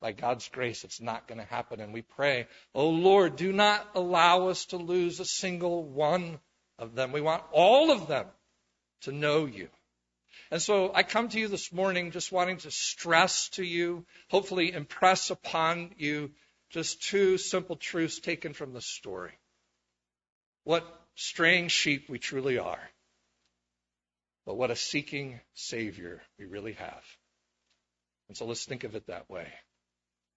By 0.00 0.12
God's 0.12 0.48
grace, 0.48 0.84
it's 0.84 1.00
not 1.00 1.26
going 1.26 1.38
to 1.38 1.44
happen. 1.44 1.80
And 1.80 1.92
we 1.92 2.02
pray, 2.02 2.46
oh 2.74 2.90
Lord, 2.90 3.36
do 3.36 3.52
not 3.52 3.86
allow 3.94 4.48
us 4.48 4.66
to 4.66 4.76
lose 4.76 5.18
a 5.18 5.24
single 5.24 5.84
one 5.84 6.38
of 6.78 6.94
them. 6.94 7.10
We 7.12 7.20
want 7.20 7.42
all 7.52 7.90
of 7.90 8.06
them 8.06 8.26
to 9.02 9.12
know 9.12 9.46
you. 9.46 9.68
And 10.50 10.62
so 10.62 10.92
I 10.94 11.02
come 11.02 11.28
to 11.28 11.38
you 11.38 11.48
this 11.48 11.72
morning 11.72 12.10
just 12.10 12.32
wanting 12.32 12.58
to 12.58 12.70
stress 12.70 13.48
to 13.50 13.64
you, 13.64 14.06
hopefully 14.30 14.72
impress 14.72 15.30
upon 15.30 15.90
you 15.98 16.30
just 16.70 17.02
two 17.02 17.38
simple 17.38 17.76
truths 17.76 18.20
taken 18.20 18.52
from 18.52 18.72
the 18.72 18.80
story. 18.80 19.32
What 20.64 20.84
straying 21.14 21.68
sheep 21.68 22.08
we 22.08 22.18
truly 22.18 22.58
are, 22.58 22.90
but 24.46 24.56
what 24.56 24.70
a 24.70 24.76
seeking 24.76 25.40
Savior 25.54 26.22
we 26.38 26.44
really 26.44 26.74
have. 26.74 27.02
And 28.28 28.36
so 28.36 28.44
let's 28.44 28.64
think 28.64 28.84
of 28.84 28.94
it 28.94 29.06
that 29.06 29.28
way. 29.28 29.48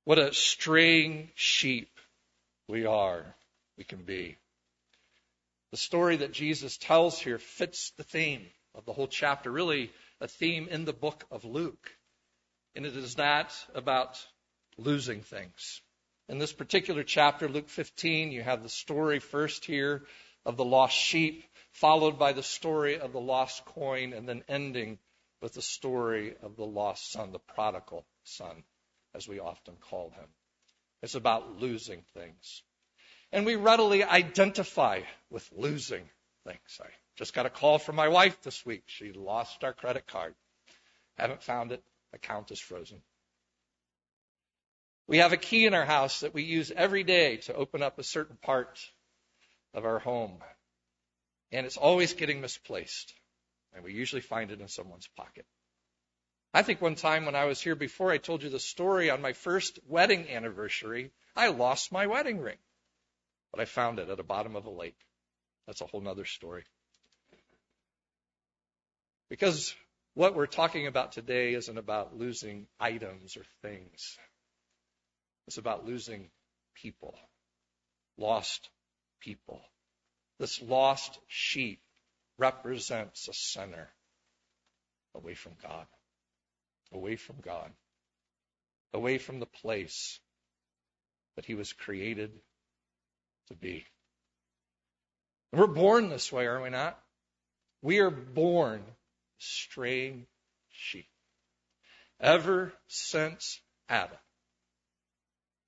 What 0.04 0.18
a 0.18 0.34
straying 0.34 1.30
sheep 1.36 1.92
we 2.68 2.86
are, 2.86 3.36
we 3.78 3.84
can 3.84 4.04
be. 4.04 4.38
The 5.72 5.78
story 5.78 6.18
that 6.18 6.32
Jesus 6.32 6.78
tells 6.78 7.20
here 7.20 7.38
fits 7.38 7.92
the 7.98 8.04
theme 8.04 8.46
of 8.74 8.86
the 8.86 8.94
whole 8.94 9.08
chapter, 9.08 9.52
really 9.52 9.92
a 10.20 10.28
theme 10.28 10.68
in 10.70 10.86
the 10.86 10.94
book 10.94 11.26
of 11.30 11.46
Luke. 11.46 11.96
And 12.76 12.86
it 12.86 12.98
is 12.98 13.18
not 13.18 13.54
about 13.76 14.20
losing 14.78 15.22
things. 15.22 15.82
In 16.28 16.40
this 16.40 16.54
particular 16.54 17.04
chapter, 17.04 17.48
Luke 17.48 17.70
15, 17.70 18.32
you 18.32 18.42
have 18.42 18.64
the 18.64 18.70
story 18.70 19.20
first 19.20 19.66
here 19.66 20.04
of 20.46 20.58
the 20.58 20.66
lost 20.66 20.96
sheep, 20.96 21.44
followed 21.74 22.18
by 22.18 22.34
the 22.34 22.44
story 22.44 23.00
of 23.00 23.12
the 23.12 23.20
lost 23.20 23.66
coin, 23.66 24.14
and 24.14 24.28
then 24.28 24.44
ending 24.48 24.98
with 25.42 25.54
the 25.54 25.62
story 25.62 26.36
of 26.42 26.56
the 26.56 26.66
lost 26.66 27.12
son, 27.12 27.32
the 27.32 27.40
prodigal 27.40 28.06
son, 28.24 28.64
as 29.16 29.28
we 29.28 29.40
often 29.40 29.76
call 29.90 30.10
him. 30.10 30.28
It's 31.02 31.16
about 31.16 31.60
losing 31.60 32.04
things. 32.14 32.64
And 33.32 33.46
we 33.46 33.56
readily 33.56 34.04
identify 34.04 35.02
with 35.30 35.50
losing 35.56 36.04
things. 36.46 36.80
I 36.82 36.88
just 37.16 37.34
got 37.34 37.46
a 37.46 37.50
call 37.50 37.80
from 37.80 37.96
my 37.96 38.08
wife 38.08 38.42
this 38.42 38.66
week. 38.66 38.84
She 38.88 39.14
lost 39.14 39.64
our 39.64 39.74
credit 39.74 40.08
card. 40.08 40.36
Haven't 41.18 41.44
found 41.44 41.72
it. 41.72 41.84
Account 42.14 42.52
is 42.52 42.60
frozen. 42.60 43.02
We 45.08 45.18
have 45.18 45.34
a 45.34 45.38
key 45.38 45.66
in 45.66 45.74
our 45.74 45.86
house 45.86 46.22
that 46.22 46.34
we 46.34 46.44
use 46.44 46.72
every 46.76 47.04
day 47.04 47.38
to 47.38 47.54
open 47.54 47.82
up 47.82 48.00
a 48.00 48.04
certain 48.04 48.38
part 48.42 48.80
of 49.74 49.86
our 49.86 50.00
home. 50.00 50.38
And 51.52 51.66
it's 51.66 51.78
always 51.78 52.14
getting 52.14 52.42
misplaced. 52.42 53.14
And 53.74 53.84
we 53.84 53.94
usually 53.94 54.22
find 54.22 54.52
it 54.52 54.62
in 54.62 54.68
someone's 54.68 55.08
pocket. 55.16 55.46
I 56.54 56.64
think 56.64 56.82
one 56.82 56.96
time 56.96 57.26
when 57.26 57.36
I 57.36 57.46
was 57.46 57.62
here 57.62 57.76
before, 57.76 58.12
I 58.12 58.18
told 58.18 58.44
you 58.44 58.50
the 58.50 58.60
story 58.60 59.10
on 59.10 59.22
my 59.22 59.34
first 59.34 59.80
wedding 59.88 60.30
anniversary. 60.30 61.12
I 61.36 61.48
lost 61.48 61.92
my 61.92 62.08
wedding 62.08 62.40
ring, 62.42 62.58
but 63.52 63.62
I 63.62 63.66
found 63.66 64.00
it 64.00 64.10
at 64.10 64.18
the 64.18 64.24
bottom 64.24 64.56
of 64.56 64.66
a 64.66 64.70
lake. 64.70 64.98
That's 65.66 65.82
a 65.82 65.86
whole 65.86 66.06
other 66.08 66.26
story. 66.26 66.64
Because 69.30 69.74
what 70.14 70.36
we're 70.36 70.46
talking 70.46 70.88
about 70.88 71.14
today 71.14 71.54
isn't 71.54 71.78
about 71.78 72.18
losing 72.18 72.68
items 72.80 73.38
or 73.38 73.44
things. 73.62 74.18
It's 75.48 75.58
about 75.58 75.86
losing 75.86 76.30
people, 76.76 77.16
lost 78.18 78.70
people. 79.22 79.62
This 80.38 80.62
lost 80.62 81.18
sheep 81.28 81.82
represents 82.38 83.30
a 83.30 83.34
sinner 83.34 83.88
away 85.16 85.34
from 85.34 85.54
God, 85.64 85.86
away 86.94 87.16
from 87.16 87.38
God, 87.42 87.72
away 88.94 89.18
from 89.18 89.40
the 89.40 89.46
place 89.46 90.20
that 91.36 91.46
he 91.46 91.56
was 91.56 91.74
created 91.74 92.32
to 93.48 93.56
be. 93.56 93.86
We're 95.52 95.68
born 95.68 96.10
this 96.10 96.32
way, 96.32 96.46
are 96.46 96.62
we 96.62 96.70
not? 96.70 96.98
We 97.82 98.00
are 98.00 98.12
born 98.12 98.84
straying 99.38 100.28
sheep. 100.70 101.08
Ever 102.20 102.74
since 102.88 103.60
Adam 103.90 104.18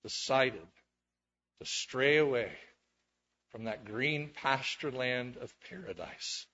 decided 0.04 0.68
to 1.60 1.66
stray 1.66 2.18
away 2.18 2.52
from 3.52 3.66
that 3.66 3.86
green 3.86 4.30
pasture 4.34 4.92
land 4.92 5.38
of 5.38 5.54
paradise, 5.70 6.46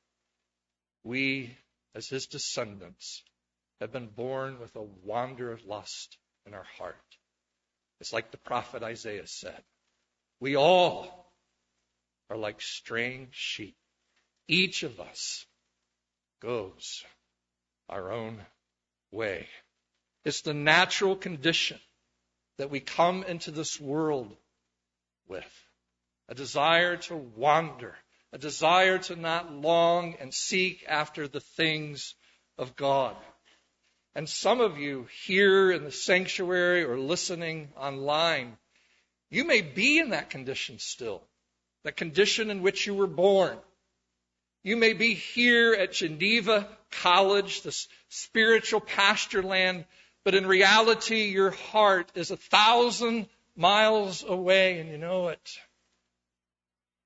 we, 1.04 1.58
as 1.94 2.08
his 2.08 2.28
descendants, 2.28 3.24
have 3.80 3.92
been 3.92 4.08
born 4.08 4.60
with 4.60 4.76
a 4.76 4.84
wanderlust 5.04 6.18
in 6.46 6.54
our 6.54 6.66
heart. 6.78 6.96
It's 8.00 8.14
like 8.14 8.32
the 8.32 8.38
prophet 8.38 8.84
Isaiah 8.84 9.28
said. 9.28 9.62
We 10.40 10.56
all 10.56 11.34
are 12.30 12.38
like 12.38 12.62
straying 12.62 13.30
sheep. 13.32 13.76
Each 14.48 14.84
of 14.84 15.00
us 15.00 15.46
goes 16.42 17.04
our 17.88 18.12
own 18.12 18.40
way. 19.12 19.48
It's 20.26 20.42
the 20.42 20.54
natural 20.54 21.16
condition 21.16 21.80
that 22.58 22.70
we 22.70 22.80
come 22.80 23.24
into 23.24 23.52
this 23.52 23.80
world 23.80 24.36
with 25.28 25.66
a 26.28 26.36
desire 26.36 26.98
to 26.98 27.16
wander, 27.16 27.96
a 28.34 28.38
desire 28.38 28.98
to 28.98 29.16
not 29.16 29.52
long 29.52 30.16
and 30.20 30.34
seek 30.34 30.84
after 30.88 31.28
the 31.28 31.40
things 31.40 32.16
of 32.58 32.76
God. 32.76 33.16
And 34.20 34.28
some 34.28 34.60
of 34.60 34.78
you 34.78 35.08
here 35.24 35.72
in 35.72 35.86
the 35.86 35.94
sanctuary 35.94 36.84
or 36.84 37.00
listening 37.00 37.70
online, 37.78 38.58
you 39.30 39.46
may 39.46 39.62
be 39.62 39.98
in 39.98 40.10
that 40.10 40.30
condition 40.30 40.78
still, 40.78 41.24
the 41.86 41.94
condition 41.94 42.50
in 42.50 42.62
which 42.62 42.86
you 42.86 42.94
were 42.94 43.08
born. 43.08 43.58
You 44.62 44.76
may 44.76 44.92
be 44.92 45.14
here 45.14 45.74
at 45.74 45.94
Geneva 45.94 46.68
College, 46.92 47.62
this 47.62 47.88
spiritual 48.10 48.82
pasture 48.82 49.42
land, 49.42 49.86
but 50.26 50.36
in 50.36 50.46
reality, 50.46 51.30
your 51.30 51.52
heart 51.52 52.12
is 52.14 52.30
a 52.30 52.36
thousand 52.36 53.26
miles 53.56 54.26
away, 54.28 54.82
and 54.82 54.90
you 54.90 54.98
know 54.98 55.30
it. 55.30 55.60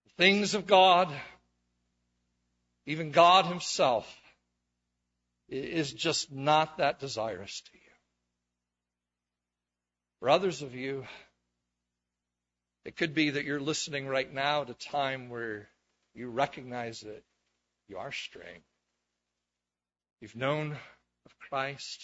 The 0.06 0.24
things 0.24 0.56
of 0.56 0.66
God, 0.66 1.14
even 2.88 3.12
God 3.12 3.46
Himself, 3.46 4.12
is 5.50 5.92
just 5.92 6.32
not 6.32 6.78
that 6.78 7.00
desirous 7.00 7.62
to 7.62 7.72
you. 7.74 7.80
For 10.20 10.30
others 10.30 10.62
of 10.62 10.74
you, 10.74 11.06
it 12.86 12.96
could 12.96 13.14
be 13.14 13.32
that 13.32 13.46
you're 13.46 13.60
listening 13.60 14.08
right 14.08 14.32
now 14.32 14.62
at 14.62 14.70
a 14.70 14.74
time 14.74 15.30
where 15.30 15.70
you 16.14 16.30
recognize 16.30 17.02
that 17.02 17.24
you 17.88 17.98
are 17.98 18.12
straying. 18.12 18.62
You've 20.22 20.36
known 20.36 20.72
of 21.26 21.40
Christ. 21.50 22.02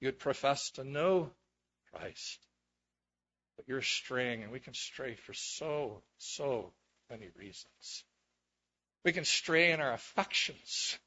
You 0.00 0.08
had 0.08 0.18
professed 0.18 0.76
to 0.76 0.84
know 0.84 1.30
Christ. 1.92 2.38
But 3.56 3.68
you're 3.68 3.82
straying, 3.82 4.42
and 4.42 4.52
we 4.52 4.60
can 4.60 4.74
stray 4.74 5.14
for 5.14 5.32
so, 5.32 6.02
so 6.18 6.72
many 7.08 7.28
reasons. 7.36 8.04
We 9.04 9.12
can 9.12 9.24
stray 9.24 9.72
in 9.72 9.80
our 9.80 9.92
affections. 9.92 10.98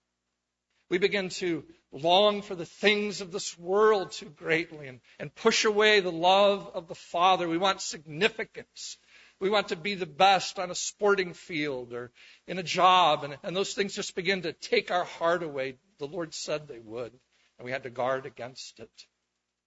We 0.90 0.98
begin 0.98 1.30
to 1.30 1.64
long 1.92 2.42
for 2.42 2.56
the 2.56 2.66
things 2.66 3.22
of 3.22 3.32
this 3.32 3.58
world 3.58 4.12
too 4.12 4.30
greatly 4.30 4.88
and, 4.88 5.00
and 5.20 5.34
push 5.34 5.66
away 5.66 6.00
the 6.00 6.12
love 6.12 6.72
of 6.74 6.88
the 6.88 6.96
Father. 6.96 7.48
We 7.48 7.58
want 7.58 7.82
significance. 7.82 8.98
We 9.40 9.50
want 9.50 9.70
to 9.70 9.76
be 9.76 9.96
the 9.96 10.06
best 10.06 10.60
on 10.60 10.70
a 10.70 10.76
sporting 10.76 11.34
field 11.34 11.94
or 11.94 12.12
in 12.48 12.58
a 12.58 12.64
job, 12.64 13.24
and, 13.24 13.38
and 13.44 13.56
those 13.56 13.74
things 13.74 13.96
just 13.96 14.16
begin 14.16 14.42
to 14.42 14.54
take 14.54 14.92
our 14.92 15.06
heart 15.06 15.44
away. 15.44 15.78
The 16.00 16.08
Lord 16.08 16.34
said 16.34 16.68
they 16.68 16.80
would, 16.80 17.14
and 17.58 17.66
we 17.66 17.72
had 17.72 17.84
to 17.84 17.90
guard 17.90 18.26
against 18.26 18.80
it, 18.80 18.92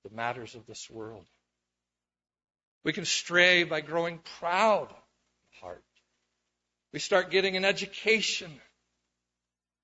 the 0.04 0.14
matters 0.14 0.54
of 0.54 0.66
this 0.66 0.90
world. 0.90 1.26
We 2.84 2.92
can 2.92 3.04
stray 3.04 3.64
by 3.64 3.80
growing 3.80 4.18
proud 4.40 4.92
heart. 5.60 5.84
We 6.92 6.98
start 6.98 7.30
getting 7.30 7.56
an 7.56 7.64
education. 7.64 8.50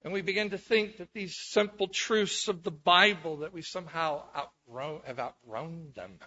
And 0.03 0.13
we 0.13 0.23
begin 0.23 0.51
to 0.51 0.59
think 0.59 0.99
that 0.99 1.13
these 1.13 1.37
simple 1.37 1.89
truths 1.89 2.49
of 2.49 2.63
the 2.63 2.71
Bible 2.71 3.39
that 3.39 3.53
we 3.53 3.63
somehow 3.63 4.23
outgrown, 4.37 5.01
have 5.05 5.19
outgrown 5.19 5.93
them. 5.95 6.19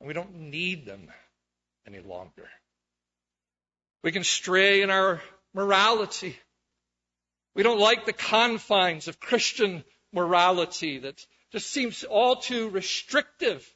And 0.00 0.06
we 0.06 0.14
don't 0.14 0.34
need 0.34 0.84
them 0.84 1.10
any 1.86 2.00
longer. 2.00 2.48
We 4.02 4.12
can 4.12 4.24
stray 4.24 4.82
in 4.82 4.90
our 4.90 5.22
morality. 5.54 6.36
We 7.54 7.62
don't 7.62 7.80
like 7.80 8.04
the 8.04 8.12
confines 8.12 9.08
of 9.08 9.18
Christian 9.18 9.82
morality 10.12 10.98
that 10.98 11.24
just 11.52 11.70
seems 11.70 12.04
all 12.04 12.36
too 12.36 12.68
restrictive. 12.68 13.66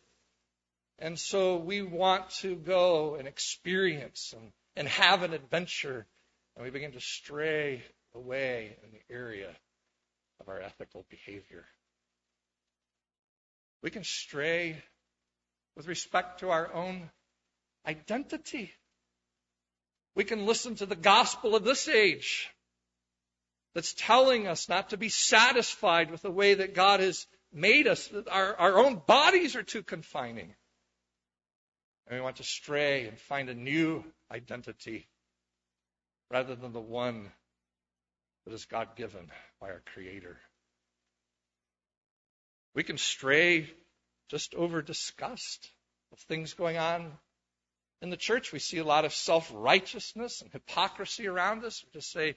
And 0.99 1.18
so 1.18 1.57
we 1.57 1.81
want 1.81 2.29
to 2.40 2.57
go 2.57 3.14
and 3.14 3.27
experience 3.27 4.35
and, 4.37 4.53
and 4.77 4.88
have 4.88 5.23
an 5.23 5.33
adventure. 5.33 6.07
And 6.57 6.64
we 6.64 6.71
begin 6.71 6.92
to 6.92 7.01
stray 7.01 7.83
away 8.14 8.77
in 8.85 8.90
the 8.90 9.14
area 9.14 9.51
of 10.40 10.49
our 10.49 10.61
ethical 10.61 11.05
behavior. 11.09 11.64
We 13.83 13.90
can 13.90 14.05
stray 14.05 14.83
with 15.77 15.87
respect 15.87 16.40
to 16.40 16.51
our 16.51 16.73
own 16.73 17.11
identity. 17.87 18.73
We 20.14 20.25
can 20.25 20.47
listen 20.47 20.75
to 20.77 20.87
the 20.87 20.97
gospel 20.97 21.55
of 21.55 21.64
this 21.64 21.88
age 21.88 22.51
that's 23.75 23.94
telling 23.94 24.47
us 24.47 24.68
not 24.68 24.90
to 24.90 24.97
be 24.97 25.09
satisfied 25.09 26.11
with 26.11 26.23
the 26.23 26.31
way 26.31 26.55
that 26.55 26.75
God 26.75 27.01
has 27.01 27.27
made 27.53 27.87
us, 27.87 28.11
our, 28.31 28.57
our 28.57 28.79
own 28.79 29.01
bodies 29.07 29.55
are 29.55 29.62
too 29.62 29.83
confining. 29.83 30.55
And 32.07 32.18
we 32.18 32.21
want 32.21 32.37
to 32.37 32.44
stray 32.44 33.07
and 33.07 33.18
find 33.18 33.49
a 33.49 33.55
new 33.55 34.05
identity 34.31 35.09
rather 36.31 36.55
than 36.55 36.73
the 36.73 36.81
one 36.81 37.31
that 38.49 38.55
is 38.55 38.65
God 38.65 38.97
given 38.97 39.29
by 39.61 39.69
our 39.69 39.83
Creator. 39.93 40.39
We 42.75 42.83
can 42.83 42.97
stray 42.97 43.69
just 44.31 44.55
over 44.55 44.81
disgust 44.81 45.71
of 46.13 46.19
things 46.21 46.55
going 46.55 46.79
on 46.79 47.13
in 48.01 48.09
the 48.09 48.17
church. 48.17 48.51
We 48.51 48.59
see 48.59 48.79
a 48.79 48.85
lot 48.85 49.05
of 49.05 49.13
self 49.13 49.51
righteousness 49.55 50.41
and 50.41 50.51
hypocrisy 50.51 51.27
around 51.27 51.63
us. 51.63 51.85
We 51.85 51.91
just 51.93 52.11
say, 52.11 52.37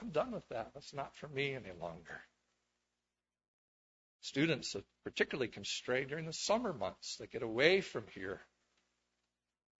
I'm 0.00 0.08
done 0.08 0.30
with 0.30 0.48
that. 0.48 0.70
That's 0.72 0.94
not 0.94 1.14
for 1.16 1.28
me 1.28 1.54
any 1.54 1.78
longer. 1.78 2.22
Students 4.22 4.74
particularly 5.04 5.48
can 5.48 5.64
stray 5.64 6.06
during 6.06 6.24
the 6.24 6.32
summer 6.32 6.72
months. 6.72 7.16
They 7.16 7.26
get 7.26 7.42
away 7.42 7.82
from 7.82 8.04
here. 8.14 8.40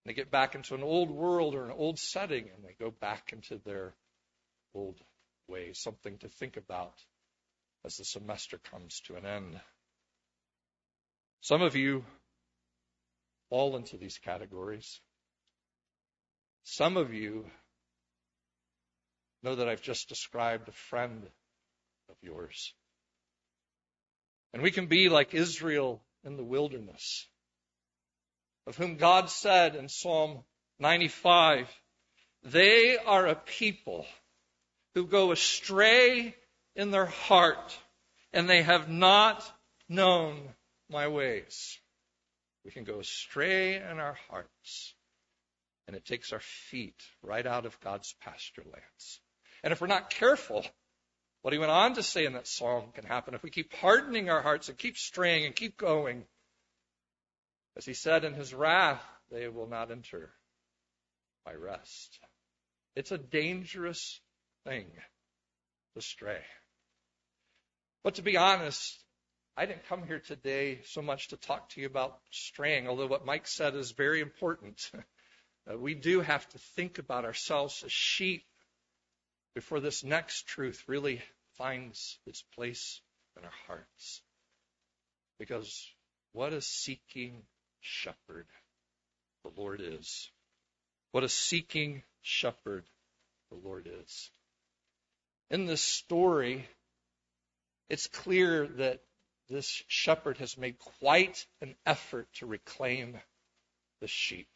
They 0.05 0.13
get 0.13 0.29
back 0.29 0.53
into 0.53 0.75
an 0.75 0.83
old 0.83 1.09
world 1.09 1.55
or 1.55 1.65
an 1.65 1.75
old 1.75 1.97
setting 1.97 2.49
and 2.55 2.63
they 2.63 2.75
go 2.79 2.91
back 2.91 3.33
into 3.33 3.59
their 3.65 3.95
old 4.75 4.99
ways, 5.51 5.79
something 5.79 6.17
to 6.19 6.29
think 6.29 6.57
about 6.57 6.93
as 7.85 7.97
the 7.97 8.05
semester 8.05 8.59
comes 8.71 9.01
to 9.01 9.15
an 9.15 9.25
end. 9.25 9.59
Some 11.41 11.61
of 11.61 11.75
you 11.75 12.05
fall 13.49 13.75
into 13.75 13.97
these 13.97 14.17
categories. 14.19 15.01
Some 16.63 16.97
of 16.97 17.13
you 17.13 17.45
know 19.43 19.55
that 19.55 19.67
I've 19.67 19.81
just 19.81 20.07
described 20.07 20.69
a 20.69 20.73
friend 20.89 21.23
of 22.09 22.15
yours. 22.21 22.73
And 24.53 24.61
we 24.61 24.71
can 24.71 24.85
be 24.85 25.09
like 25.09 25.33
Israel 25.33 26.01
in 26.23 26.37
the 26.37 26.43
wilderness, 26.43 27.27
of 28.67 28.77
whom 28.77 28.97
God 28.97 29.29
said 29.29 29.75
in 29.75 29.89
Psalm 29.89 30.43
95, 30.79 31.67
they 32.43 32.97
are 32.97 33.27
a 33.27 33.35
people 33.35 34.05
who 34.95 35.07
go 35.07 35.31
astray 35.31 36.35
in 36.75 36.91
their 36.91 37.05
heart, 37.05 37.77
and 38.33 38.49
they 38.49 38.63
have 38.63 38.89
not 38.89 39.43
known 39.89 40.39
my 40.89 41.07
ways. 41.07 41.79
We 42.63 42.71
can 42.71 42.83
go 42.83 42.99
astray 42.99 43.75
in 43.75 43.99
our 43.99 44.17
hearts, 44.29 44.93
and 45.87 45.95
it 45.95 46.05
takes 46.05 46.31
our 46.31 46.39
feet 46.39 47.01
right 47.23 47.45
out 47.45 47.65
of 47.65 47.79
God's 47.79 48.13
pasture 48.21 48.63
lands. 48.63 49.21
And 49.63 49.71
if 49.73 49.81
we're 49.81 49.87
not 49.87 50.09
careful, 50.09 50.65
what 51.41 51.53
he 51.53 51.59
went 51.59 51.71
on 51.71 51.95
to 51.95 52.03
say 52.03 52.25
in 52.25 52.33
that 52.33 52.47
psalm 52.47 52.91
can 52.93 53.03
happen 53.03 53.33
if 53.33 53.43
we 53.43 53.49
keep 53.49 53.73
hardening 53.73 54.29
our 54.29 54.41
hearts 54.41 54.69
and 54.69 54.77
keep 54.77 54.97
straying 54.97 55.45
and 55.45 55.55
keep 55.55 55.77
going. 55.77 56.23
As 57.75 57.85
he 57.85 57.93
said 57.93 58.25
in 58.25 58.33
his 58.33 58.53
wrath, 58.53 59.01
they 59.31 59.47
will 59.47 59.67
not 59.67 59.91
enter 59.91 60.29
my 61.45 61.53
rest. 61.53 62.19
It's 62.95 63.11
a 63.11 63.17
dangerous 63.17 64.19
thing 64.65 64.85
to 65.95 66.01
stray. 66.01 66.41
But 68.03 68.15
to 68.15 68.21
be 68.21 68.37
honest, 68.37 68.97
I 69.57 69.65
didn't 69.65 69.87
come 69.87 70.05
here 70.07 70.19
today 70.19 70.81
so 70.85 71.01
much 71.01 71.29
to 71.29 71.37
talk 71.37 71.69
to 71.69 71.81
you 71.81 71.87
about 71.87 72.17
straying, 72.31 72.87
although 72.87 73.07
what 73.07 73.25
Mike 73.25 73.47
said 73.47 73.75
is 73.75 73.91
very 73.91 74.21
important. 74.21 74.89
Uh, 75.71 75.77
we 75.77 75.93
do 75.93 76.21
have 76.21 76.49
to 76.49 76.57
think 76.75 76.97
about 76.97 77.23
ourselves 77.23 77.83
as 77.85 77.91
sheep 77.91 78.43
before 79.53 79.79
this 79.79 80.03
next 80.03 80.47
truth 80.47 80.83
really 80.87 81.21
finds 81.55 82.17
its 82.25 82.43
place 82.55 82.99
in 83.37 83.43
our 83.43 83.53
hearts. 83.67 84.23
Because 85.37 85.87
what 86.33 86.53
a 86.53 86.61
seeking 86.61 87.43
shepherd 87.79 88.47
the 89.43 89.51
Lord 89.55 89.81
is. 89.83 90.29
What 91.11 91.23
a 91.23 91.29
seeking 91.29 92.03
shepherd 92.21 92.85
the 93.51 93.57
Lord 93.57 93.87
is. 94.01 94.31
In 95.51 95.65
this 95.65 95.83
story, 95.83 96.65
it's 97.89 98.07
clear 98.07 98.67
that 98.77 99.01
this 99.49 99.83
shepherd 99.89 100.37
has 100.37 100.57
made 100.57 100.79
quite 100.79 101.45
an 101.59 101.75
effort 101.85 102.29
to 102.35 102.45
reclaim 102.45 103.19
the 103.99 104.07
sheep. 104.07 104.47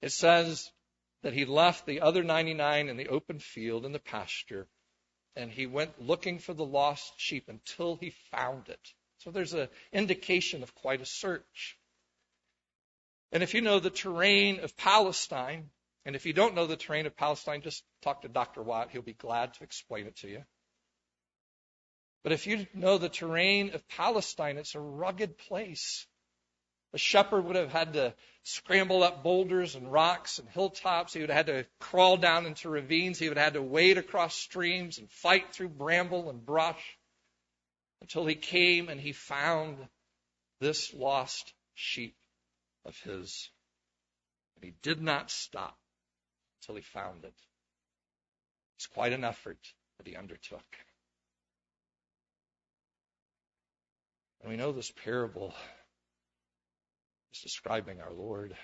It 0.00 0.10
says 0.10 0.70
that 1.22 1.34
he 1.34 1.44
left 1.44 1.84
the 1.84 2.00
other 2.00 2.24
99 2.24 2.88
in 2.88 2.96
the 2.96 3.08
open 3.08 3.40
field 3.40 3.84
in 3.84 3.92
the 3.92 3.98
pasture 3.98 4.66
and 5.36 5.50
he 5.50 5.66
went 5.66 6.00
looking 6.00 6.38
for 6.38 6.54
the 6.54 6.64
lost 6.64 7.12
sheep 7.18 7.50
until 7.50 7.96
he 7.96 8.14
found 8.30 8.70
it. 8.70 8.94
So 9.18 9.30
there's 9.30 9.52
an 9.52 9.68
indication 9.92 10.62
of 10.62 10.74
quite 10.74 11.02
a 11.02 11.06
search. 11.06 11.76
And 13.32 13.42
if 13.42 13.52
you 13.52 13.60
know 13.60 13.80
the 13.80 13.90
terrain 13.90 14.60
of 14.60 14.78
Palestine, 14.78 15.68
and 16.04 16.16
if 16.16 16.26
you 16.26 16.32
don't 16.32 16.54
know 16.54 16.66
the 16.66 16.76
terrain 16.76 17.06
of 17.06 17.16
Palestine, 17.16 17.62
just 17.62 17.84
talk 18.02 18.22
to 18.22 18.28
Dr. 18.28 18.62
Watt. 18.62 18.90
He'll 18.90 19.02
be 19.02 19.12
glad 19.12 19.54
to 19.54 19.64
explain 19.64 20.06
it 20.06 20.16
to 20.16 20.28
you. 20.28 20.42
But 22.24 22.32
if 22.32 22.46
you 22.46 22.66
know 22.74 22.98
the 22.98 23.08
terrain 23.08 23.74
of 23.74 23.86
Palestine, 23.88 24.58
it's 24.58 24.74
a 24.74 24.80
rugged 24.80 25.38
place. 25.38 26.06
A 26.92 26.98
shepherd 26.98 27.44
would 27.44 27.56
have 27.56 27.72
had 27.72 27.94
to 27.94 28.14
scramble 28.42 29.02
up 29.02 29.22
boulders 29.22 29.76
and 29.76 29.90
rocks 29.90 30.38
and 30.38 30.48
hilltops. 30.48 31.14
He 31.14 31.20
would 31.20 31.30
have 31.30 31.46
had 31.46 31.54
to 31.54 31.66
crawl 31.80 32.16
down 32.16 32.46
into 32.46 32.68
ravines. 32.68 33.18
He 33.18 33.28
would 33.28 33.38
have 33.38 33.44
had 33.44 33.54
to 33.54 33.62
wade 33.62 33.96
across 33.96 34.34
streams 34.34 34.98
and 34.98 35.10
fight 35.10 35.52
through 35.52 35.70
bramble 35.70 36.30
and 36.30 36.44
brush 36.44 36.98
until 38.00 38.26
he 38.26 38.34
came 38.34 38.88
and 38.88 39.00
he 39.00 39.12
found 39.12 39.78
this 40.60 40.92
lost 40.92 41.54
sheep 41.74 42.16
of 42.84 42.96
his. 43.00 43.50
And 44.56 44.64
he 44.64 44.74
did 44.82 45.00
not 45.00 45.30
stop 45.30 45.76
until 46.62 46.76
he 46.76 46.82
found 46.82 47.24
it. 47.24 47.34
It's 48.76 48.86
quite 48.86 49.12
an 49.12 49.24
effort 49.24 49.58
that 49.98 50.06
he 50.06 50.16
undertook. 50.16 50.64
And 54.40 54.50
we 54.50 54.56
know 54.56 54.72
this 54.72 54.92
parable 55.04 55.54
is 57.32 57.40
describing 57.40 58.00
our 58.00 58.12
Lord. 58.12 58.56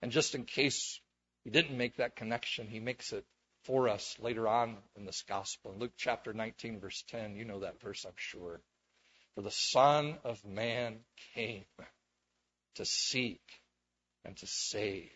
And 0.00 0.12
just 0.12 0.34
in 0.34 0.44
case 0.44 1.00
he 1.44 1.50
didn't 1.50 1.76
make 1.76 1.96
that 1.96 2.16
connection, 2.16 2.66
he 2.68 2.80
makes 2.80 3.12
it 3.12 3.24
for 3.64 3.88
us 3.88 4.16
later 4.20 4.48
on 4.48 4.76
in 4.96 5.04
this 5.04 5.22
gospel. 5.28 5.72
In 5.72 5.78
Luke 5.78 5.92
chapter 5.96 6.32
19, 6.32 6.80
verse 6.80 7.04
10, 7.08 7.36
you 7.36 7.44
know 7.44 7.60
that 7.60 7.80
verse, 7.80 8.04
I'm 8.04 8.12
sure. 8.16 8.60
For 9.34 9.42
the 9.42 9.50
Son 9.50 10.18
of 10.24 10.44
Man 10.44 10.98
came 11.34 11.64
to 12.74 12.84
seek 12.84 13.40
and 14.24 14.36
to 14.36 14.46
save 14.46 15.10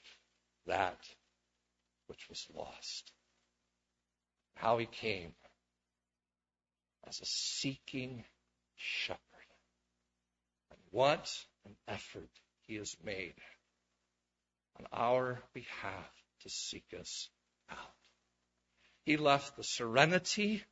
that 0.67 0.99
which 2.07 2.29
was 2.29 2.47
lost. 2.55 3.13
How 4.55 4.79
he 4.79 4.87
came 4.87 5.33
as 7.07 7.21
a 7.21 7.27
seeking 7.27 8.25
shepherd. 8.77 9.21
And 10.71 10.79
what 10.91 11.31
an 11.65 11.77
effort 11.89 12.31
he 12.67 12.77
has 12.77 12.97
made 13.05 13.35
on 14.79 14.87
our 14.93 15.41
behalf 15.55 16.11
to 16.43 16.51
seek 16.51 16.87
us 16.99 17.29
out. 17.71 17.79
He 19.05 19.17
left 19.17 19.57
the 19.57 19.65
serenity, 19.65 20.65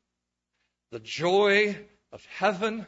the 0.91 1.01
joy 1.01 1.77
of 2.13 2.25
heaven 2.39 2.87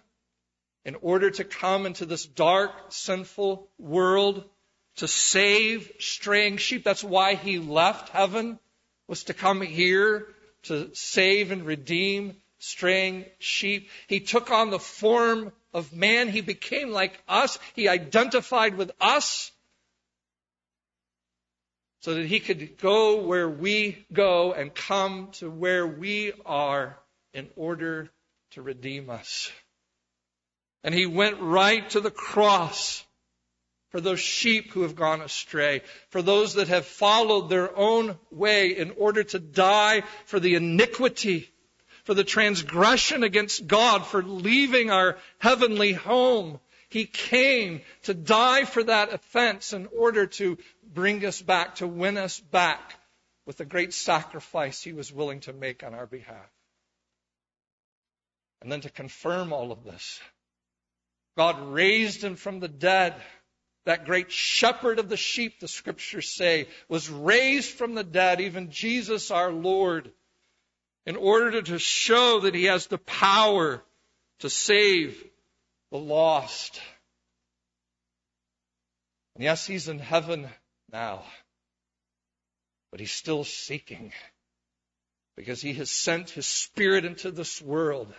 in 0.84 0.96
order 0.96 1.30
to 1.30 1.44
come 1.44 1.86
into 1.86 2.06
this 2.06 2.26
dark, 2.26 2.70
sinful 2.90 3.68
world 3.78 4.44
to 4.96 5.08
save 5.08 5.90
straying 5.98 6.56
sheep. 6.56 6.84
That's 6.84 7.04
why 7.04 7.34
he 7.34 7.58
left 7.58 8.10
heaven, 8.10 8.58
was 9.06 9.24
to 9.24 9.34
come 9.34 9.60
here 9.60 10.26
to 10.64 10.90
save 10.94 11.52
and 11.52 11.64
redeem 11.64 12.36
straying 12.58 13.26
sheep. 13.38 13.90
He 14.08 14.20
took 14.20 14.50
on 14.50 14.70
the 14.70 14.78
form 14.78 15.52
of 15.72 15.92
man. 15.92 16.28
He 16.28 16.40
became 16.40 16.90
like 16.90 17.20
us. 17.28 17.58
He 17.74 17.88
identified 17.88 18.76
with 18.76 18.90
us 19.00 19.52
so 22.00 22.14
that 22.14 22.26
he 22.26 22.40
could 22.40 22.78
go 22.78 23.22
where 23.22 23.48
we 23.48 24.06
go 24.12 24.52
and 24.52 24.74
come 24.74 25.28
to 25.32 25.50
where 25.50 25.86
we 25.86 26.32
are 26.44 26.96
in 27.34 27.48
order 27.56 28.08
to 28.52 28.62
redeem 28.62 29.10
us. 29.10 29.50
And 30.82 30.94
he 30.94 31.06
went 31.06 31.40
right 31.40 31.88
to 31.90 32.00
the 32.00 32.10
cross 32.10 33.04
for 33.90 34.00
those 34.00 34.20
sheep 34.20 34.72
who 34.72 34.82
have 34.82 34.96
gone 34.96 35.20
astray, 35.20 35.82
for 36.10 36.22
those 36.22 36.54
that 36.54 36.68
have 36.68 36.86
followed 36.86 37.48
their 37.48 37.76
own 37.76 38.18
way 38.30 38.76
in 38.76 38.92
order 38.92 39.22
to 39.22 39.38
die 39.38 40.02
for 40.24 40.40
the 40.40 40.54
iniquity, 40.54 41.48
for 42.04 42.14
the 42.14 42.24
transgression 42.24 43.22
against 43.22 43.66
God, 43.66 44.06
for 44.06 44.22
leaving 44.22 44.90
our 44.90 45.16
heavenly 45.38 45.92
home. 45.92 46.60
He 46.88 47.04
came 47.04 47.82
to 48.04 48.14
die 48.14 48.64
for 48.64 48.82
that 48.84 49.12
offense 49.12 49.72
in 49.72 49.88
order 49.96 50.26
to 50.26 50.58
bring 50.82 51.24
us 51.24 51.42
back, 51.42 51.76
to 51.76 51.86
win 51.86 52.16
us 52.16 52.38
back 52.38 52.94
with 53.44 53.56
the 53.56 53.64
great 53.64 53.92
sacrifice 53.92 54.82
he 54.82 54.92
was 54.92 55.12
willing 55.12 55.40
to 55.40 55.52
make 55.52 55.82
on 55.82 55.94
our 55.94 56.06
behalf. 56.06 56.50
And 58.60 58.70
then 58.70 58.80
to 58.82 58.90
confirm 58.90 59.52
all 59.52 59.72
of 59.72 59.84
this, 59.84 60.20
God 61.36 61.72
raised 61.72 62.24
him 62.24 62.36
from 62.36 62.60
the 62.60 62.68
dead. 62.68 63.14
That 63.86 64.04
great 64.04 64.32
shepherd 64.32 64.98
of 64.98 65.08
the 65.08 65.16
sheep, 65.16 65.60
the 65.60 65.68
scriptures 65.68 66.28
say, 66.28 66.66
was 66.88 67.08
raised 67.08 67.70
from 67.70 67.94
the 67.94 68.02
dead, 68.02 68.40
even 68.40 68.70
Jesus 68.70 69.30
our 69.30 69.52
Lord, 69.52 70.10
in 71.06 71.14
order 71.14 71.62
to 71.62 71.78
show 71.78 72.40
that 72.40 72.54
he 72.54 72.64
has 72.64 72.88
the 72.88 72.98
power 72.98 73.80
to 74.40 74.50
save 74.50 75.22
the 75.92 75.98
lost. 75.98 76.80
And 79.36 79.44
yes, 79.44 79.64
he's 79.64 79.86
in 79.86 80.00
heaven 80.00 80.48
now, 80.92 81.22
but 82.90 82.98
he's 82.98 83.12
still 83.12 83.44
seeking 83.44 84.12
because 85.36 85.60
he 85.60 85.74
has 85.74 85.92
sent 85.92 86.30
his 86.30 86.48
spirit 86.48 87.04
into 87.04 87.30
this 87.30 87.62
world 87.62 88.12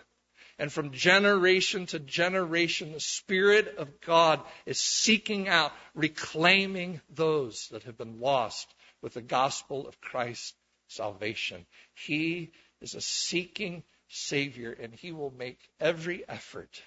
and 0.60 0.72
from 0.72 0.92
generation 0.92 1.86
to 1.88 2.00
generation, 2.00 2.92
the 2.92 3.00
Spirit 3.00 3.78
of 3.78 4.02
God 4.02 4.42
is 4.66 4.80
seeking 4.80 5.48
out, 5.48 5.72
reclaiming 5.94 7.00
those 7.10 7.68
that 7.72 7.84
have 7.84 7.98
been 7.98 8.20
lost 8.20 8.74
with 9.02 9.14
the 9.14 9.22
gospel 9.22 9.88
of 9.88 10.02
Christ's 10.02 10.56
salvation. 10.88 11.66
He 11.94 12.52
is 12.82 12.96
a 12.96 13.02
seeking 13.02 13.84
Savior, 14.08 14.72
and 14.72 14.94
He 14.94 15.12
will 15.12 15.32
make 15.32 15.60
every 15.80 16.28
effort 16.28 16.82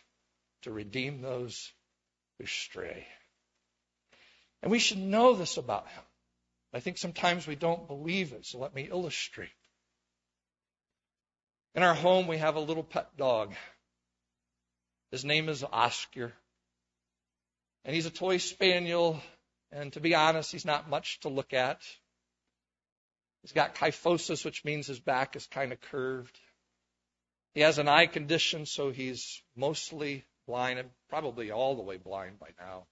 to 0.62 0.72
redeem 0.72 1.20
those 1.20 1.72
who 2.38 2.46
stray. 2.46 3.06
And 4.62 4.70
we 4.70 4.78
should 4.78 4.98
know 4.98 5.34
this 5.34 5.58
about 5.58 5.88
Him. 5.88 6.02
I 6.72 6.80
think 6.80 6.98
sometimes 6.98 7.46
we 7.46 7.56
don't 7.56 7.86
believe 7.86 8.32
it, 8.32 8.46
so 8.46 8.58
let 8.58 8.74
me 8.74 8.88
illustrate. 8.90 9.50
In 11.74 11.82
our 11.82 11.94
home, 11.94 12.26
we 12.26 12.38
have 12.38 12.56
a 12.56 12.60
little 12.60 12.82
pet 12.82 13.16
dog. 13.16 13.54
His 15.12 15.24
name 15.24 15.48
is 15.48 15.64
Oscar. 15.64 16.32
And 17.84 17.94
he's 17.94 18.06
a 18.06 18.10
toy 18.10 18.38
spaniel. 18.38 19.20
And 19.72 19.92
to 19.92 20.00
be 20.00 20.14
honest, 20.14 20.50
he's 20.50 20.64
not 20.64 20.90
much 20.90 21.20
to 21.20 21.28
look 21.28 21.52
at. 21.52 21.80
He's 23.42 23.52
got 23.52 23.76
kyphosis, 23.76 24.44
which 24.44 24.64
means 24.64 24.86
his 24.86 25.00
back 25.00 25.36
is 25.36 25.46
kind 25.46 25.72
of 25.72 25.80
curved. 25.80 26.38
He 27.54 27.60
has 27.60 27.78
an 27.78 27.88
eye 27.88 28.06
condition, 28.06 28.66
so 28.66 28.90
he's 28.90 29.42
mostly 29.56 30.24
blind 30.46 30.78
and 30.78 30.90
probably 31.08 31.50
all 31.50 31.76
the 31.76 31.82
way 31.82 31.96
blind 31.96 32.38
by 32.38 32.48
now. 32.58 32.86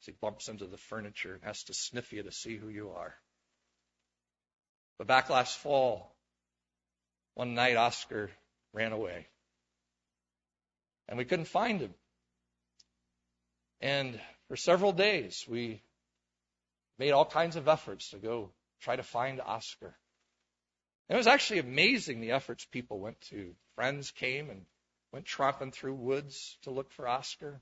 As 0.00 0.06
he 0.06 0.12
bumps 0.12 0.48
into 0.48 0.66
the 0.66 0.76
furniture 0.76 1.34
and 1.34 1.44
has 1.44 1.62
to 1.64 1.74
sniff 1.74 2.12
you 2.12 2.22
to 2.22 2.32
see 2.32 2.56
who 2.56 2.68
you 2.68 2.90
are. 2.90 3.14
But 4.98 5.06
back 5.06 5.30
last 5.30 5.58
fall, 5.58 6.11
one 7.34 7.54
night, 7.54 7.76
Oscar 7.76 8.30
ran 8.72 8.92
away. 8.92 9.26
And 11.08 11.18
we 11.18 11.24
couldn't 11.24 11.46
find 11.46 11.80
him. 11.80 11.94
And 13.80 14.20
for 14.48 14.56
several 14.56 14.92
days, 14.92 15.44
we 15.48 15.82
made 16.98 17.12
all 17.12 17.24
kinds 17.24 17.56
of 17.56 17.68
efforts 17.68 18.10
to 18.10 18.18
go 18.18 18.50
try 18.80 18.96
to 18.96 19.02
find 19.02 19.40
Oscar. 19.40 19.94
And 21.08 21.16
it 21.16 21.18
was 21.18 21.26
actually 21.26 21.58
amazing 21.58 22.20
the 22.20 22.32
efforts 22.32 22.64
people 22.64 23.00
went 23.00 23.20
to. 23.22 23.54
Friends 23.74 24.10
came 24.12 24.50
and 24.50 24.64
went 25.12 25.26
tromping 25.26 25.72
through 25.72 25.94
woods 25.94 26.56
to 26.62 26.70
look 26.70 26.90
for 26.92 27.08
Oscar. 27.08 27.60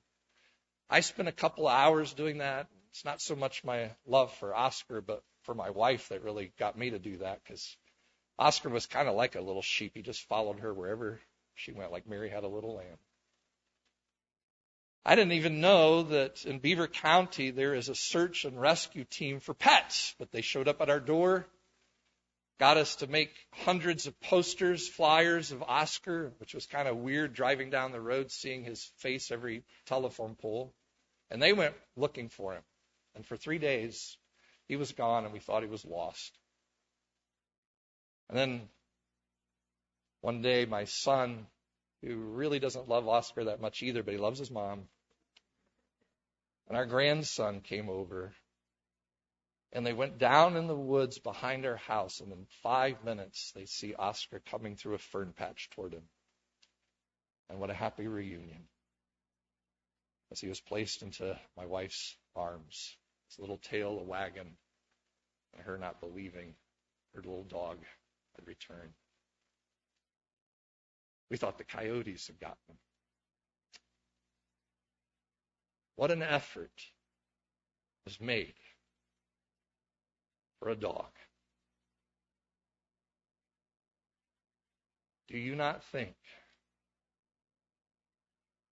I 0.89 1.01
spent 1.01 1.29
a 1.29 1.33
couple 1.33 1.67
of 1.67 1.75
hours 1.75 2.13
doing 2.13 2.39
that. 2.39 2.69
It's 2.91 3.05
not 3.05 3.21
so 3.21 3.37
much 3.37 3.65
my 3.65 3.91
love 4.07 4.33
for 4.35 4.55
Oscar, 4.55 5.01
but 5.01 5.23
for 5.43 5.55
my 5.55 5.71
wife 5.71 6.09
that 6.09 6.23
really 6.23 6.53
got 6.59 6.77
me 6.77 6.91
to 6.91 6.99
do 6.99 7.19
that 7.19 7.41
because 7.43 7.77
Oscar 8.41 8.71
was 8.71 8.87
kind 8.87 9.07
of 9.07 9.15
like 9.15 9.37
a 9.37 9.41
little 9.43 9.61
sheep. 9.61 9.93
He 9.95 10.01
just 10.01 10.27
followed 10.27 10.61
her 10.61 10.73
wherever 10.73 11.21
she 11.55 11.73
went, 11.73 11.93
like 11.93 12.09
Mary 12.09 12.31
had 12.31 12.43
a 12.43 12.49
little 12.49 12.77
lamb. 12.77 12.97
I 15.05 15.15
didn't 15.15 15.33
even 15.33 15.61
know 15.61 16.05
that 16.05 16.47
in 16.47 16.59
Beaver 16.59 16.89
County 16.89 17.51
there 17.51 17.75
is 17.75 17.91
a 17.91 17.95
search 17.95 18.47
and 18.47 18.59
rescue 18.59 19.05
team 19.05 19.41
for 19.41 19.53
pets, 19.53 20.15
but 20.19 20.33
they 20.33 20.41
showed 20.41 20.69
up 20.69 20.81
at 20.81 20.89
our 20.89 21.01
door, 21.01 21.47
got 22.59 22.79
us 22.79 22.97
to 22.97 23.07
make 23.07 23.31
hundreds 23.53 24.07
of 24.07 24.19
posters, 24.23 24.89
flyers 24.89 25.53
of 25.53 25.63
Oscar, 25.63 26.33
which 26.39 26.55
was 26.55 26.65
kind 26.65 26.89
of 26.89 26.97
weird 26.97 27.35
driving 27.35 27.69
down 27.69 27.93
the 27.93 28.01
road 28.01 28.31
seeing 28.31 28.65
his 28.65 28.83
face 28.97 29.31
every 29.31 29.65
telephone 29.85 30.35
pole. 30.35 30.73
And 31.31 31.43
they 31.43 31.53
went 31.53 31.75
looking 31.95 32.31
for 32.31 32.55
him. 32.55 32.63
And 33.15 33.27
for 33.27 33.37
three 33.37 33.59
days, 33.59 34.17
he 34.67 34.77
was 34.77 34.93
gone 34.93 35.25
and 35.25 35.33
we 35.35 35.41
thought 35.41 35.63
he 35.63 35.69
was 35.69 35.85
lost. 35.85 36.39
And 38.31 38.39
then 38.39 38.69
one 40.21 40.41
day, 40.41 40.65
my 40.65 40.85
son, 40.85 41.49
who 42.01 42.15
really 42.15 42.61
doesn't 42.61 42.89
love 42.89 43.09
Oscar 43.09 43.45
that 43.45 43.61
much 43.61 43.83
either, 43.83 44.05
but 44.05 44.15
he 44.15 44.19
loves 44.19 44.39
his 44.39 44.53
mom, 44.53 44.85
and 46.69 46.77
our 46.77 46.87
grandson 46.87 47.61
came 47.61 47.91
over. 47.91 48.33
And 49.73 49.85
they 49.85 49.93
went 49.93 50.19
down 50.19 50.57
in 50.57 50.69
the 50.69 50.77
woods 50.77 51.19
behind 51.19 51.67
our 51.67 51.77
house, 51.77 52.21
and 52.21 52.33
in 52.33 52.47
five 52.63 53.05
minutes, 53.05 53.53
they 53.55 53.67
see 53.67 53.95
Oscar 53.95 54.41
coming 54.51 54.77
through 54.77 54.95
a 54.95 54.99
fern 54.99 55.33
patch 55.37 55.69
toward 55.71 55.93
him. 55.93 56.03
And 57.49 57.59
what 57.59 57.71
a 57.71 57.75
happy 57.75 58.07
reunion. 58.07 58.63
As 60.31 60.41
he 60.41 60.49
was 60.49 60.61
placed 60.61 61.03
into 61.03 61.37
my 61.57 61.67
wife's 61.67 62.17
arms, 62.37 62.97
his 63.29 63.41
little 63.41 63.59
tail 63.59 63.99
a 63.99 64.05
wagging, 64.05 64.57
and 65.55 65.63
her 65.65 65.79
not 65.79 66.01
believing 66.01 66.55
her 67.15 67.23
little 67.23 67.45
dog 67.45 67.79
had 68.41 68.49
returned. 68.49 68.93
We 71.31 71.37
thought 71.37 71.59
the 71.59 71.65
coyotes 71.65 72.27
had 72.27 72.41
gotten 72.41 72.57
him. 72.69 72.77
What 75.97 76.11
an 76.11 76.23
effort 76.23 76.73
was 78.05 78.21
made 78.21 78.55
for 80.59 80.71
a 80.71 80.77
dog. 80.77 81.11
Do 85.29 85.39
you 85.39 85.55
not 85.55 85.85
think 85.85 86.17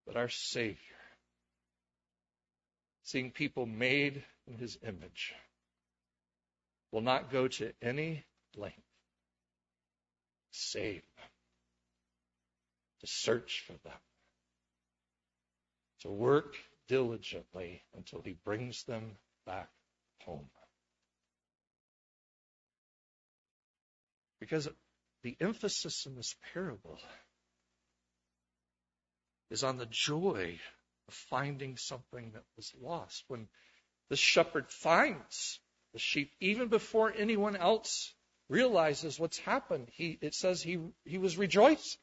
that 0.06 0.16
our 0.16 0.28
Savior, 0.28 0.76
seeing 3.04 3.30
people 3.30 3.66
made 3.66 4.24
in 4.46 4.58
his 4.58 4.78
image, 4.82 5.34
will 6.90 7.02
not 7.02 7.30
go 7.30 7.46
to 7.46 7.72
any 7.80 8.24
length 8.56 8.87
save 10.50 11.02
them, 11.16 11.28
to 13.00 13.06
search 13.06 13.64
for 13.66 13.74
them, 13.84 14.00
to 16.00 16.10
work 16.10 16.54
diligently 16.88 17.82
until 17.96 18.22
he 18.22 18.36
brings 18.44 18.84
them 18.84 19.16
back 19.46 19.68
home. 20.24 20.48
Because 24.40 24.68
the 25.22 25.36
emphasis 25.40 26.06
in 26.06 26.14
this 26.14 26.34
parable 26.52 26.98
is 29.50 29.64
on 29.64 29.78
the 29.78 29.86
joy 29.86 30.58
of 31.08 31.14
finding 31.14 31.76
something 31.76 32.32
that 32.32 32.44
was 32.56 32.72
lost. 32.80 33.24
When 33.28 33.48
the 34.10 34.16
shepherd 34.16 34.70
finds 34.70 35.60
the 35.92 35.98
sheep, 35.98 36.32
even 36.40 36.68
before 36.68 37.12
anyone 37.16 37.56
else 37.56 38.12
realizes 38.48 39.18
what's 39.18 39.38
happened. 39.38 39.88
He, 39.92 40.18
it 40.20 40.34
says 40.34 40.62
he, 40.62 40.78
he 41.04 41.18
was 41.18 41.36
rejoicing. 41.36 42.00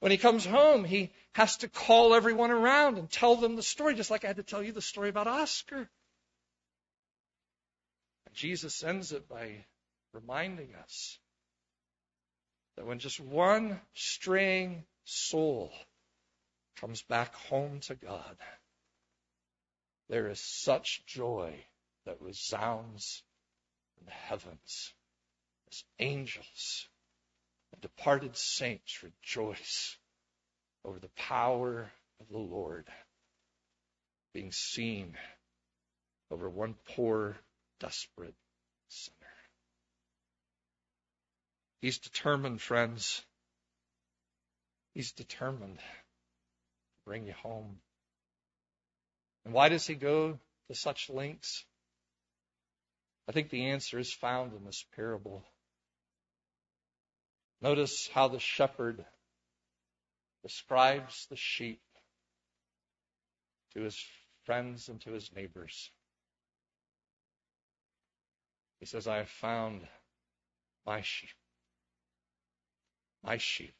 When 0.00 0.12
he 0.12 0.18
comes 0.18 0.46
home, 0.46 0.84
he 0.84 1.12
has 1.32 1.56
to 1.58 1.68
call 1.68 2.14
everyone 2.14 2.50
around 2.50 2.98
and 2.98 3.10
tell 3.10 3.36
them 3.36 3.56
the 3.56 3.62
story, 3.62 3.94
just 3.94 4.10
like 4.10 4.24
I 4.24 4.28
had 4.28 4.36
to 4.36 4.42
tell 4.42 4.62
you 4.62 4.72
the 4.72 4.80
story 4.80 5.08
about 5.08 5.26
Oscar. 5.26 5.88
And 8.26 8.34
Jesus 8.34 8.84
ends 8.84 9.12
it 9.12 9.28
by 9.28 9.64
reminding 10.12 10.74
us 10.82 11.18
that 12.76 12.86
when 12.86 13.00
just 13.00 13.18
one 13.18 13.80
straying 13.94 14.84
soul 15.04 15.72
comes 16.80 17.02
back 17.02 17.34
home 17.34 17.80
to 17.80 17.96
God, 17.96 18.36
there 20.08 20.28
is 20.28 20.40
such 20.40 21.04
joy 21.06 21.54
that 22.06 22.22
resounds 22.22 23.22
in 24.00 24.06
the 24.06 24.12
heavens 24.12 24.92
as 25.70 25.84
angels 25.98 26.88
and 27.72 27.80
departed 27.80 28.36
saints 28.36 29.02
rejoice 29.02 29.96
over 30.84 30.98
the 30.98 31.10
power 31.16 31.90
of 32.20 32.28
the 32.28 32.38
Lord 32.38 32.86
being 34.32 34.52
seen 34.52 35.16
over 36.30 36.48
one 36.48 36.74
poor, 36.94 37.36
desperate 37.80 38.34
sinner. 38.88 39.16
He's 41.80 41.98
determined, 41.98 42.60
friends. 42.60 43.24
He's 44.94 45.12
determined 45.12 45.78
to 45.78 45.84
bring 47.06 47.26
you 47.26 47.32
home. 47.32 47.78
And 49.44 49.54
why 49.54 49.68
does 49.68 49.86
he 49.86 49.94
go 49.94 50.38
to 50.68 50.74
such 50.74 51.08
lengths? 51.08 51.64
I 53.28 53.32
think 53.32 53.50
the 53.50 53.66
answer 53.66 53.98
is 53.98 54.10
found 54.10 54.54
in 54.54 54.64
this 54.64 54.86
parable. 54.96 55.44
Notice 57.60 58.08
how 58.14 58.28
the 58.28 58.40
shepherd 58.40 59.04
describes 60.42 61.26
the 61.28 61.36
sheep 61.36 61.82
to 63.74 63.82
his 63.82 64.02
friends 64.44 64.88
and 64.88 64.98
to 65.02 65.12
his 65.12 65.30
neighbors. 65.36 65.90
He 68.80 68.86
says, 68.86 69.06
I 69.06 69.18
have 69.18 69.28
found 69.28 69.86
my 70.86 71.02
sheep, 71.02 71.28
my 73.22 73.36
sheep 73.36 73.74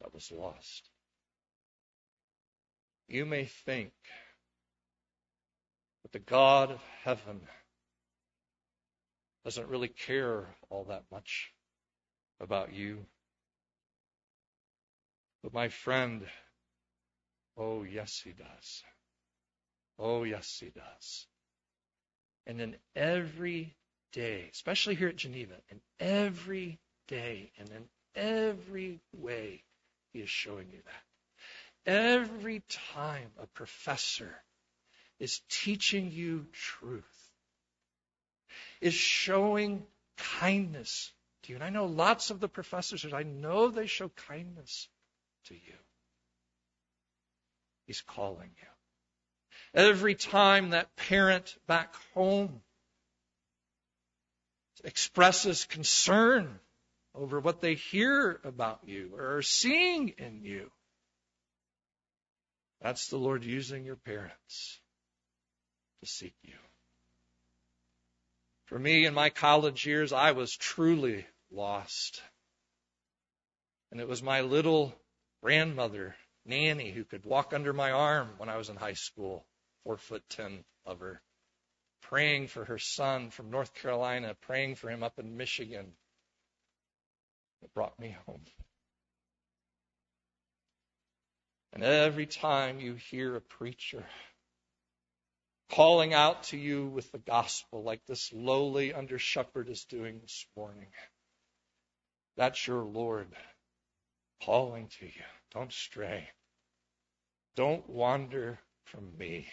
that 0.00 0.14
was 0.14 0.30
lost. 0.30 0.88
You 3.08 3.24
may 3.26 3.46
think 3.46 3.92
that 6.02 6.12
the 6.12 6.18
God 6.20 6.70
of 6.70 6.80
heaven 7.02 7.40
doesn't 9.44 9.68
really 9.68 9.88
care 9.88 10.46
all 10.70 10.84
that 10.84 11.04
much 11.12 11.52
about 12.40 12.72
you. 12.72 13.04
But 15.42 15.52
my 15.52 15.68
friend, 15.68 16.22
oh 17.56 17.82
yes, 17.82 18.20
he 18.24 18.32
does. 18.32 18.82
Oh 19.98 20.22
yes, 20.24 20.58
he 20.58 20.70
does. 20.70 21.26
And 22.46 22.60
in 22.60 22.76
every 22.96 23.74
day, 24.12 24.48
especially 24.52 24.94
here 24.94 25.08
at 25.08 25.16
Geneva, 25.16 25.54
in 25.70 25.80
every 26.00 26.78
day 27.08 27.52
and 27.58 27.68
in 27.68 27.84
every 28.14 29.00
way, 29.14 29.62
he 30.12 30.20
is 30.20 30.30
showing 30.30 30.68
you 30.72 30.80
that. 30.84 31.92
Every 31.92 32.62
time 32.94 33.30
a 33.38 33.46
professor 33.46 34.34
is 35.20 35.40
teaching 35.48 36.10
you 36.10 36.46
truth, 36.52 37.13
is 38.84 38.92
showing 38.92 39.82
kindness 40.18 41.10
to 41.42 41.52
you. 41.52 41.54
And 41.54 41.64
I 41.64 41.70
know 41.70 41.86
lots 41.86 42.28
of 42.28 42.38
the 42.38 42.50
professors, 42.50 43.14
I 43.14 43.22
know 43.22 43.70
they 43.70 43.86
show 43.86 44.10
kindness 44.28 44.88
to 45.46 45.54
you. 45.54 45.78
He's 47.86 48.02
calling 48.02 48.50
you. 48.60 49.80
Every 49.80 50.14
time 50.14 50.70
that 50.70 50.94
parent 50.96 51.56
back 51.66 51.94
home 52.12 52.60
expresses 54.84 55.64
concern 55.64 56.60
over 57.14 57.40
what 57.40 57.62
they 57.62 57.76
hear 57.76 58.38
about 58.44 58.80
you 58.84 59.12
or 59.16 59.36
are 59.36 59.42
seeing 59.42 60.10
in 60.18 60.42
you, 60.42 60.70
that's 62.82 63.08
the 63.08 63.16
Lord 63.16 63.44
using 63.44 63.86
your 63.86 63.96
parents 63.96 64.78
to 66.00 66.06
seek 66.06 66.34
you. 66.42 66.52
For 68.66 68.78
me, 68.78 69.04
in 69.04 69.14
my 69.14 69.30
college 69.30 69.86
years, 69.86 70.12
I 70.12 70.32
was 70.32 70.56
truly 70.56 71.26
lost. 71.50 72.22
And 73.90 74.00
it 74.00 74.08
was 74.08 74.22
my 74.22 74.40
little 74.40 74.94
grandmother, 75.42 76.16
Nanny, 76.46 76.90
who 76.90 77.04
could 77.04 77.24
walk 77.24 77.52
under 77.52 77.72
my 77.72 77.90
arm 77.90 78.30
when 78.38 78.48
I 78.48 78.56
was 78.56 78.70
in 78.70 78.76
high 78.76 78.94
school, 78.94 79.44
four 79.84 79.98
foot 79.98 80.22
ten 80.30 80.64
of 80.86 81.00
her, 81.00 81.20
praying 82.02 82.48
for 82.48 82.64
her 82.64 82.78
son 82.78 83.30
from 83.30 83.50
North 83.50 83.74
Carolina, 83.74 84.34
praying 84.40 84.76
for 84.76 84.88
him 84.88 85.02
up 85.02 85.18
in 85.18 85.36
Michigan. 85.36 85.92
It 87.62 87.72
brought 87.74 87.98
me 88.00 88.16
home. 88.26 88.44
And 91.74 91.82
every 91.82 92.26
time 92.26 92.80
you 92.80 92.94
hear 92.94 93.36
a 93.36 93.40
preacher 93.40 94.04
calling 95.70 96.14
out 96.14 96.44
to 96.44 96.56
you 96.56 96.86
with 96.86 97.10
the 97.12 97.18
gospel 97.18 97.82
like 97.82 98.04
this 98.06 98.32
lowly 98.32 98.92
under 98.92 99.18
shepherd 99.18 99.68
is 99.68 99.84
doing 99.84 100.20
this 100.20 100.46
morning, 100.56 100.88
that's 102.36 102.66
your 102.66 102.82
Lord 102.82 103.28
calling 104.44 104.88
to 105.00 105.06
you. 105.06 105.24
Don't 105.52 105.72
stray. 105.72 106.28
Don't 107.56 107.88
wander 107.88 108.58
from 108.84 109.16
me. 109.16 109.46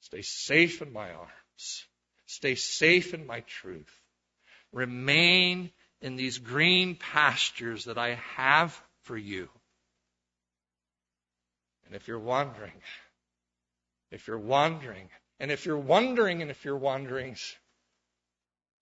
Stay 0.00 0.22
safe 0.22 0.82
in 0.82 0.92
my 0.92 1.12
arms. 1.12 1.86
Stay 2.26 2.54
safe 2.54 3.12
in 3.12 3.26
my 3.26 3.40
truth. 3.40 3.92
Remain 4.72 5.70
in 6.00 6.16
these 6.16 6.38
green 6.38 6.94
pastures 6.94 7.84
that 7.84 7.98
I 7.98 8.20
have 8.36 8.80
for 9.02 9.16
you. 9.16 9.48
And 11.86 11.96
if 11.96 12.06
you're 12.06 12.20
wandering, 12.20 12.72
if 14.10 14.26
you're 14.26 14.38
wandering, 14.38 15.08
and 15.38 15.50
if 15.50 15.66
you're 15.66 15.78
wondering, 15.78 16.42
and 16.42 16.50
if 16.50 16.64
you're 16.64 16.76
wandering, 16.76 17.36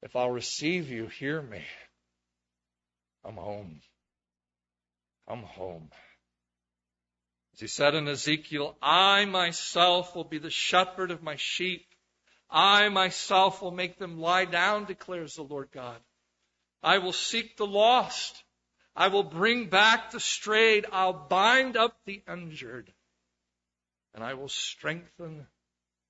if 0.02 0.16
I'll 0.16 0.30
receive 0.30 0.88
you, 0.88 1.06
hear 1.06 1.40
me. 1.42 1.62
Come 3.24 3.36
home. 3.36 3.80
Come 5.28 5.42
home. 5.42 5.90
As 7.54 7.60
he 7.60 7.66
said 7.66 7.94
in 7.94 8.08
Ezekiel, 8.08 8.76
I 8.80 9.24
myself 9.24 10.14
will 10.14 10.24
be 10.24 10.38
the 10.38 10.50
shepherd 10.50 11.10
of 11.10 11.22
my 11.22 11.36
sheep. 11.36 11.84
I 12.48 12.88
myself 12.88 13.60
will 13.60 13.72
make 13.72 13.98
them 13.98 14.20
lie 14.20 14.46
down, 14.46 14.84
declares 14.84 15.34
the 15.34 15.42
Lord 15.42 15.68
God. 15.72 15.98
I 16.82 16.98
will 16.98 17.12
seek 17.12 17.56
the 17.56 17.66
lost. 17.66 18.42
I 18.94 19.08
will 19.08 19.24
bring 19.24 19.68
back 19.68 20.12
the 20.12 20.20
strayed. 20.20 20.86
I'll 20.92 21.12
bind 21.12 21.76
up 21.76 21.96
the 22.04 22.22
injured. 22.28 22.92
And 24.14 24.24
I 24.24 24.34
will 24.34 24.48
strengthen 24.48 25.46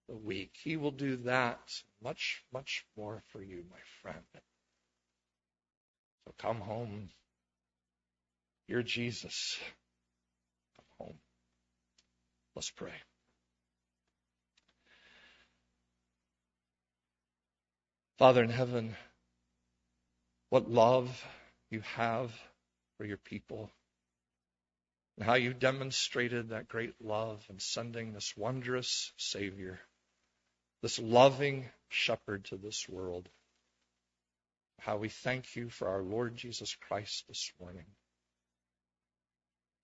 the 0.09 0.17
weak. 0.17 0.53
He 0.63 0.77
will 0.77 0.91
do 0.91 1.17
that 1.25 1.61
much, 2.03 2.43
much 2.53 2.85
more 2.97 3.23
for 3.33 3.43
you, 3.43 3.65
my 3.71 3.79
friend. 4.03 4.25
So 6.25 6.35
come 6.39 6.61
home. 6.61 7.11
You're 8.67 8.83
Jesus. 8.83 9.59
Come 10.77 11.07
home. 11.07 11.19
Let's 12.55 12.71
pray. 12.71 12.93
Father 18.19 18.43
in 18.43 18.51
heaven, 18.51 18.97
what 20.51 20.69
love 20.69 21.25
you 21.71 21.83
have 21.95 22.33
for 22.97 23.05
your 23.05 23.17
people, 23.17 23.71
and 25.19 25.27
how 25.27 25.35
you 25.35 25.53
demonstrated 25.53 26.51
that 26.51 26.69
great 26.69 26.95
love 27.01 27.45
in 27.51 27.59
sending 27.59 28.13
this 28.13 28.37
wondrous 28.37 29.13
Savior, 29.17 29.81
this 30.81 31.01
loving 31.01 31.69
shepherd 31.89 32.45
to 32.45 32.57
this 32.57 32.89
world. 32.89 33.29
How 34.79 34.97
we 34.97 35.09
thank 35.09 35.57
you 35.57 35.71
for 35.71 35.89
our 35.89 36.03
Lord 36.03 36.37
Jesus 36.37 36.77
Christ 36.87 37.25
this 37.27 37.53
morning. 37.61 37.87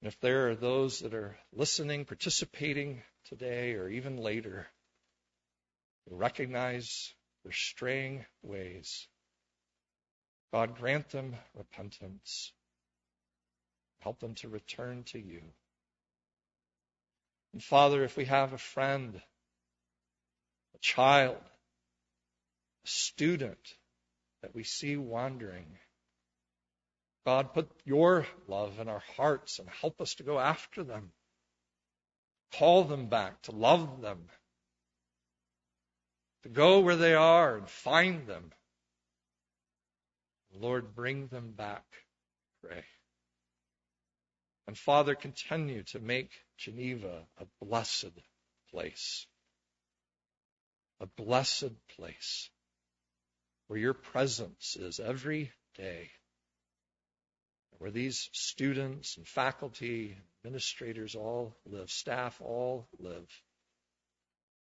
And 0.01 0.07
if 0.07 0.21
there 0.21 0.51
are 0.51 0.55
those 0.55 1.01
that 1.01 1.15
are 1.15 1.37
listening, 1.53 2.05
participating 2.05 3.03
today, 3.25 3.73
or 3.73 3.89
even 3.89 4.19
later, 4.19 4.69
recognize 6.09 7.13
their 7.43 7.53
straying 7.53 8.25
ways, 8.43 9.09
God 10.53 10.79
grant 10.79 11.09
them 11.09 11.35
repentance. 11.57 12.53
Help 14.05 14.21
them 14.21 14.35
to 14.37 14.49
return 14.49 15.03
to 15.09 15.19
you. 15.19 15.41
And 17.53 17.63
Father, 17.63 18.05
if 18.05 18.17
we 18.17 18.27
have 18.27 18.53
a 18.53 18.59
friend, 18.59 19.21
a 20.75 20.79
child, 20.79 21.39
a 22.85 22.89
student 22.89 23.75
that 24.43 24.55
we 24.55 24.63
see 24.63 24.97
wandering, 24.97 25.67
God, 27.27 27.53
put 27.53 27.69
your 27.85 28.27
love 28.47 28.79
in 28.79 28.89
our 28.89 29.03
hearts 29.17 29.59
and 29.59 29.69
help 29.69 30.01
us 30.01 30.15
to 30.17 30.23
go 30.23 30.39
after 30.39 30.85
them. 30.85 31.11
Call 32.53 32.85
them 32.85 33.09
back, 33.09 33.43
to 33.43 33.53
love 33.53 34.01
them, 34.01 34.21
to 36.45 36.49
go 36.51 36.79
where 36.79 36.95
they 36.95 37.15
are 37.15 37.57
and 37.57 37.69
find 37.69 38.29
them 38.29 38.53
Lord, 40.61 40.95
bring 40.95 41.27
them 41.27 41.53
back, 41.53 41.85
pray. 42.63 42.85
And 44.67 44.79
Father, 44.79 45.15
continue 45.15 45.83
to 45.85 45.99
make 45.99 46.31
Geneva 46.57 47.27
a 47.39 47.47
blessed 47.65 48.13
place. 48.71 49.27
A 51.01 51.07
blessed 51.07 51.73
place 51.97 52.49
where 53.67 53.79
your 53.79 53.95
presence 53.95 54.77
is 54.77 55.01
every 55.01 55.53
day. 55.77 56.11
Where 57.79 57.91
these 57.91 58.31
students 58.33 59.17
and 59.17 59.27
faculty, 59.27 60.17
administrators 60.41 61.15
all 61.15 61.55
live, 61.67 61.91
staff 61.91 62.41
all 62.41 62.87
live 62.99 63.29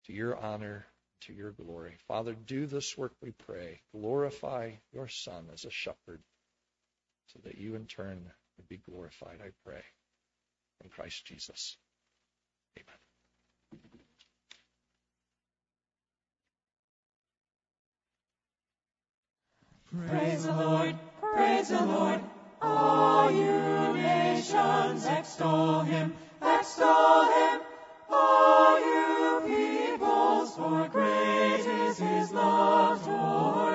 to 0.05 0.13
your 0.13 0.35
honor, 0.35 0.85
to 1.21 1.33
your 1.33 1.51
glory. 1.51 1.97
Father, 2.07 2.33
do 2.33 2.65
this 2.65 2.97
work, 2.97 3.13
we 3.21 3.31
pray. 3.31 3.81
Glorify 3.91 4.71
your 4.93 5.07
Son 5.07 5.47
as 5.53 5.65
a 5.65 5.71
shepherd 5.71 6.21
so 7.27 7.39
that 7.43 7.57
you 7.57 7.75
in 7.75 7.85
turn 7.85 8.31
would 8.57 8.67
be 8.67 8.77
glorified, 8.77 9.39
I 9.41 9.49
pray, 9.63 9.83
in 10.83 10.89
Christ 10.89 11.25
Jesus. 11.25 11.77
Amen. 12.77 12.99
Praise 20.09 20.45
the 20.45 20.53
Lord, 20.53 20.95
praise 21.21 21.69
the 21.69 21.85
Lord, 21.85 22.19
all 22.61 23.31
you 23.31 23.93
nations 23.93 25.05
extol 25.05 25.83
him, 25.83 26.13
extol 26.41 27.25
him, 27.25 27.61
all 28.09 28.79
you 28.79 29.41
peoples, 29.47 30.55
for 30.55 30.87
great 30.89 31.65
is 31.65 31.97
his 31.97 32.31
love 32.33 33.03
toward 33.05 33.74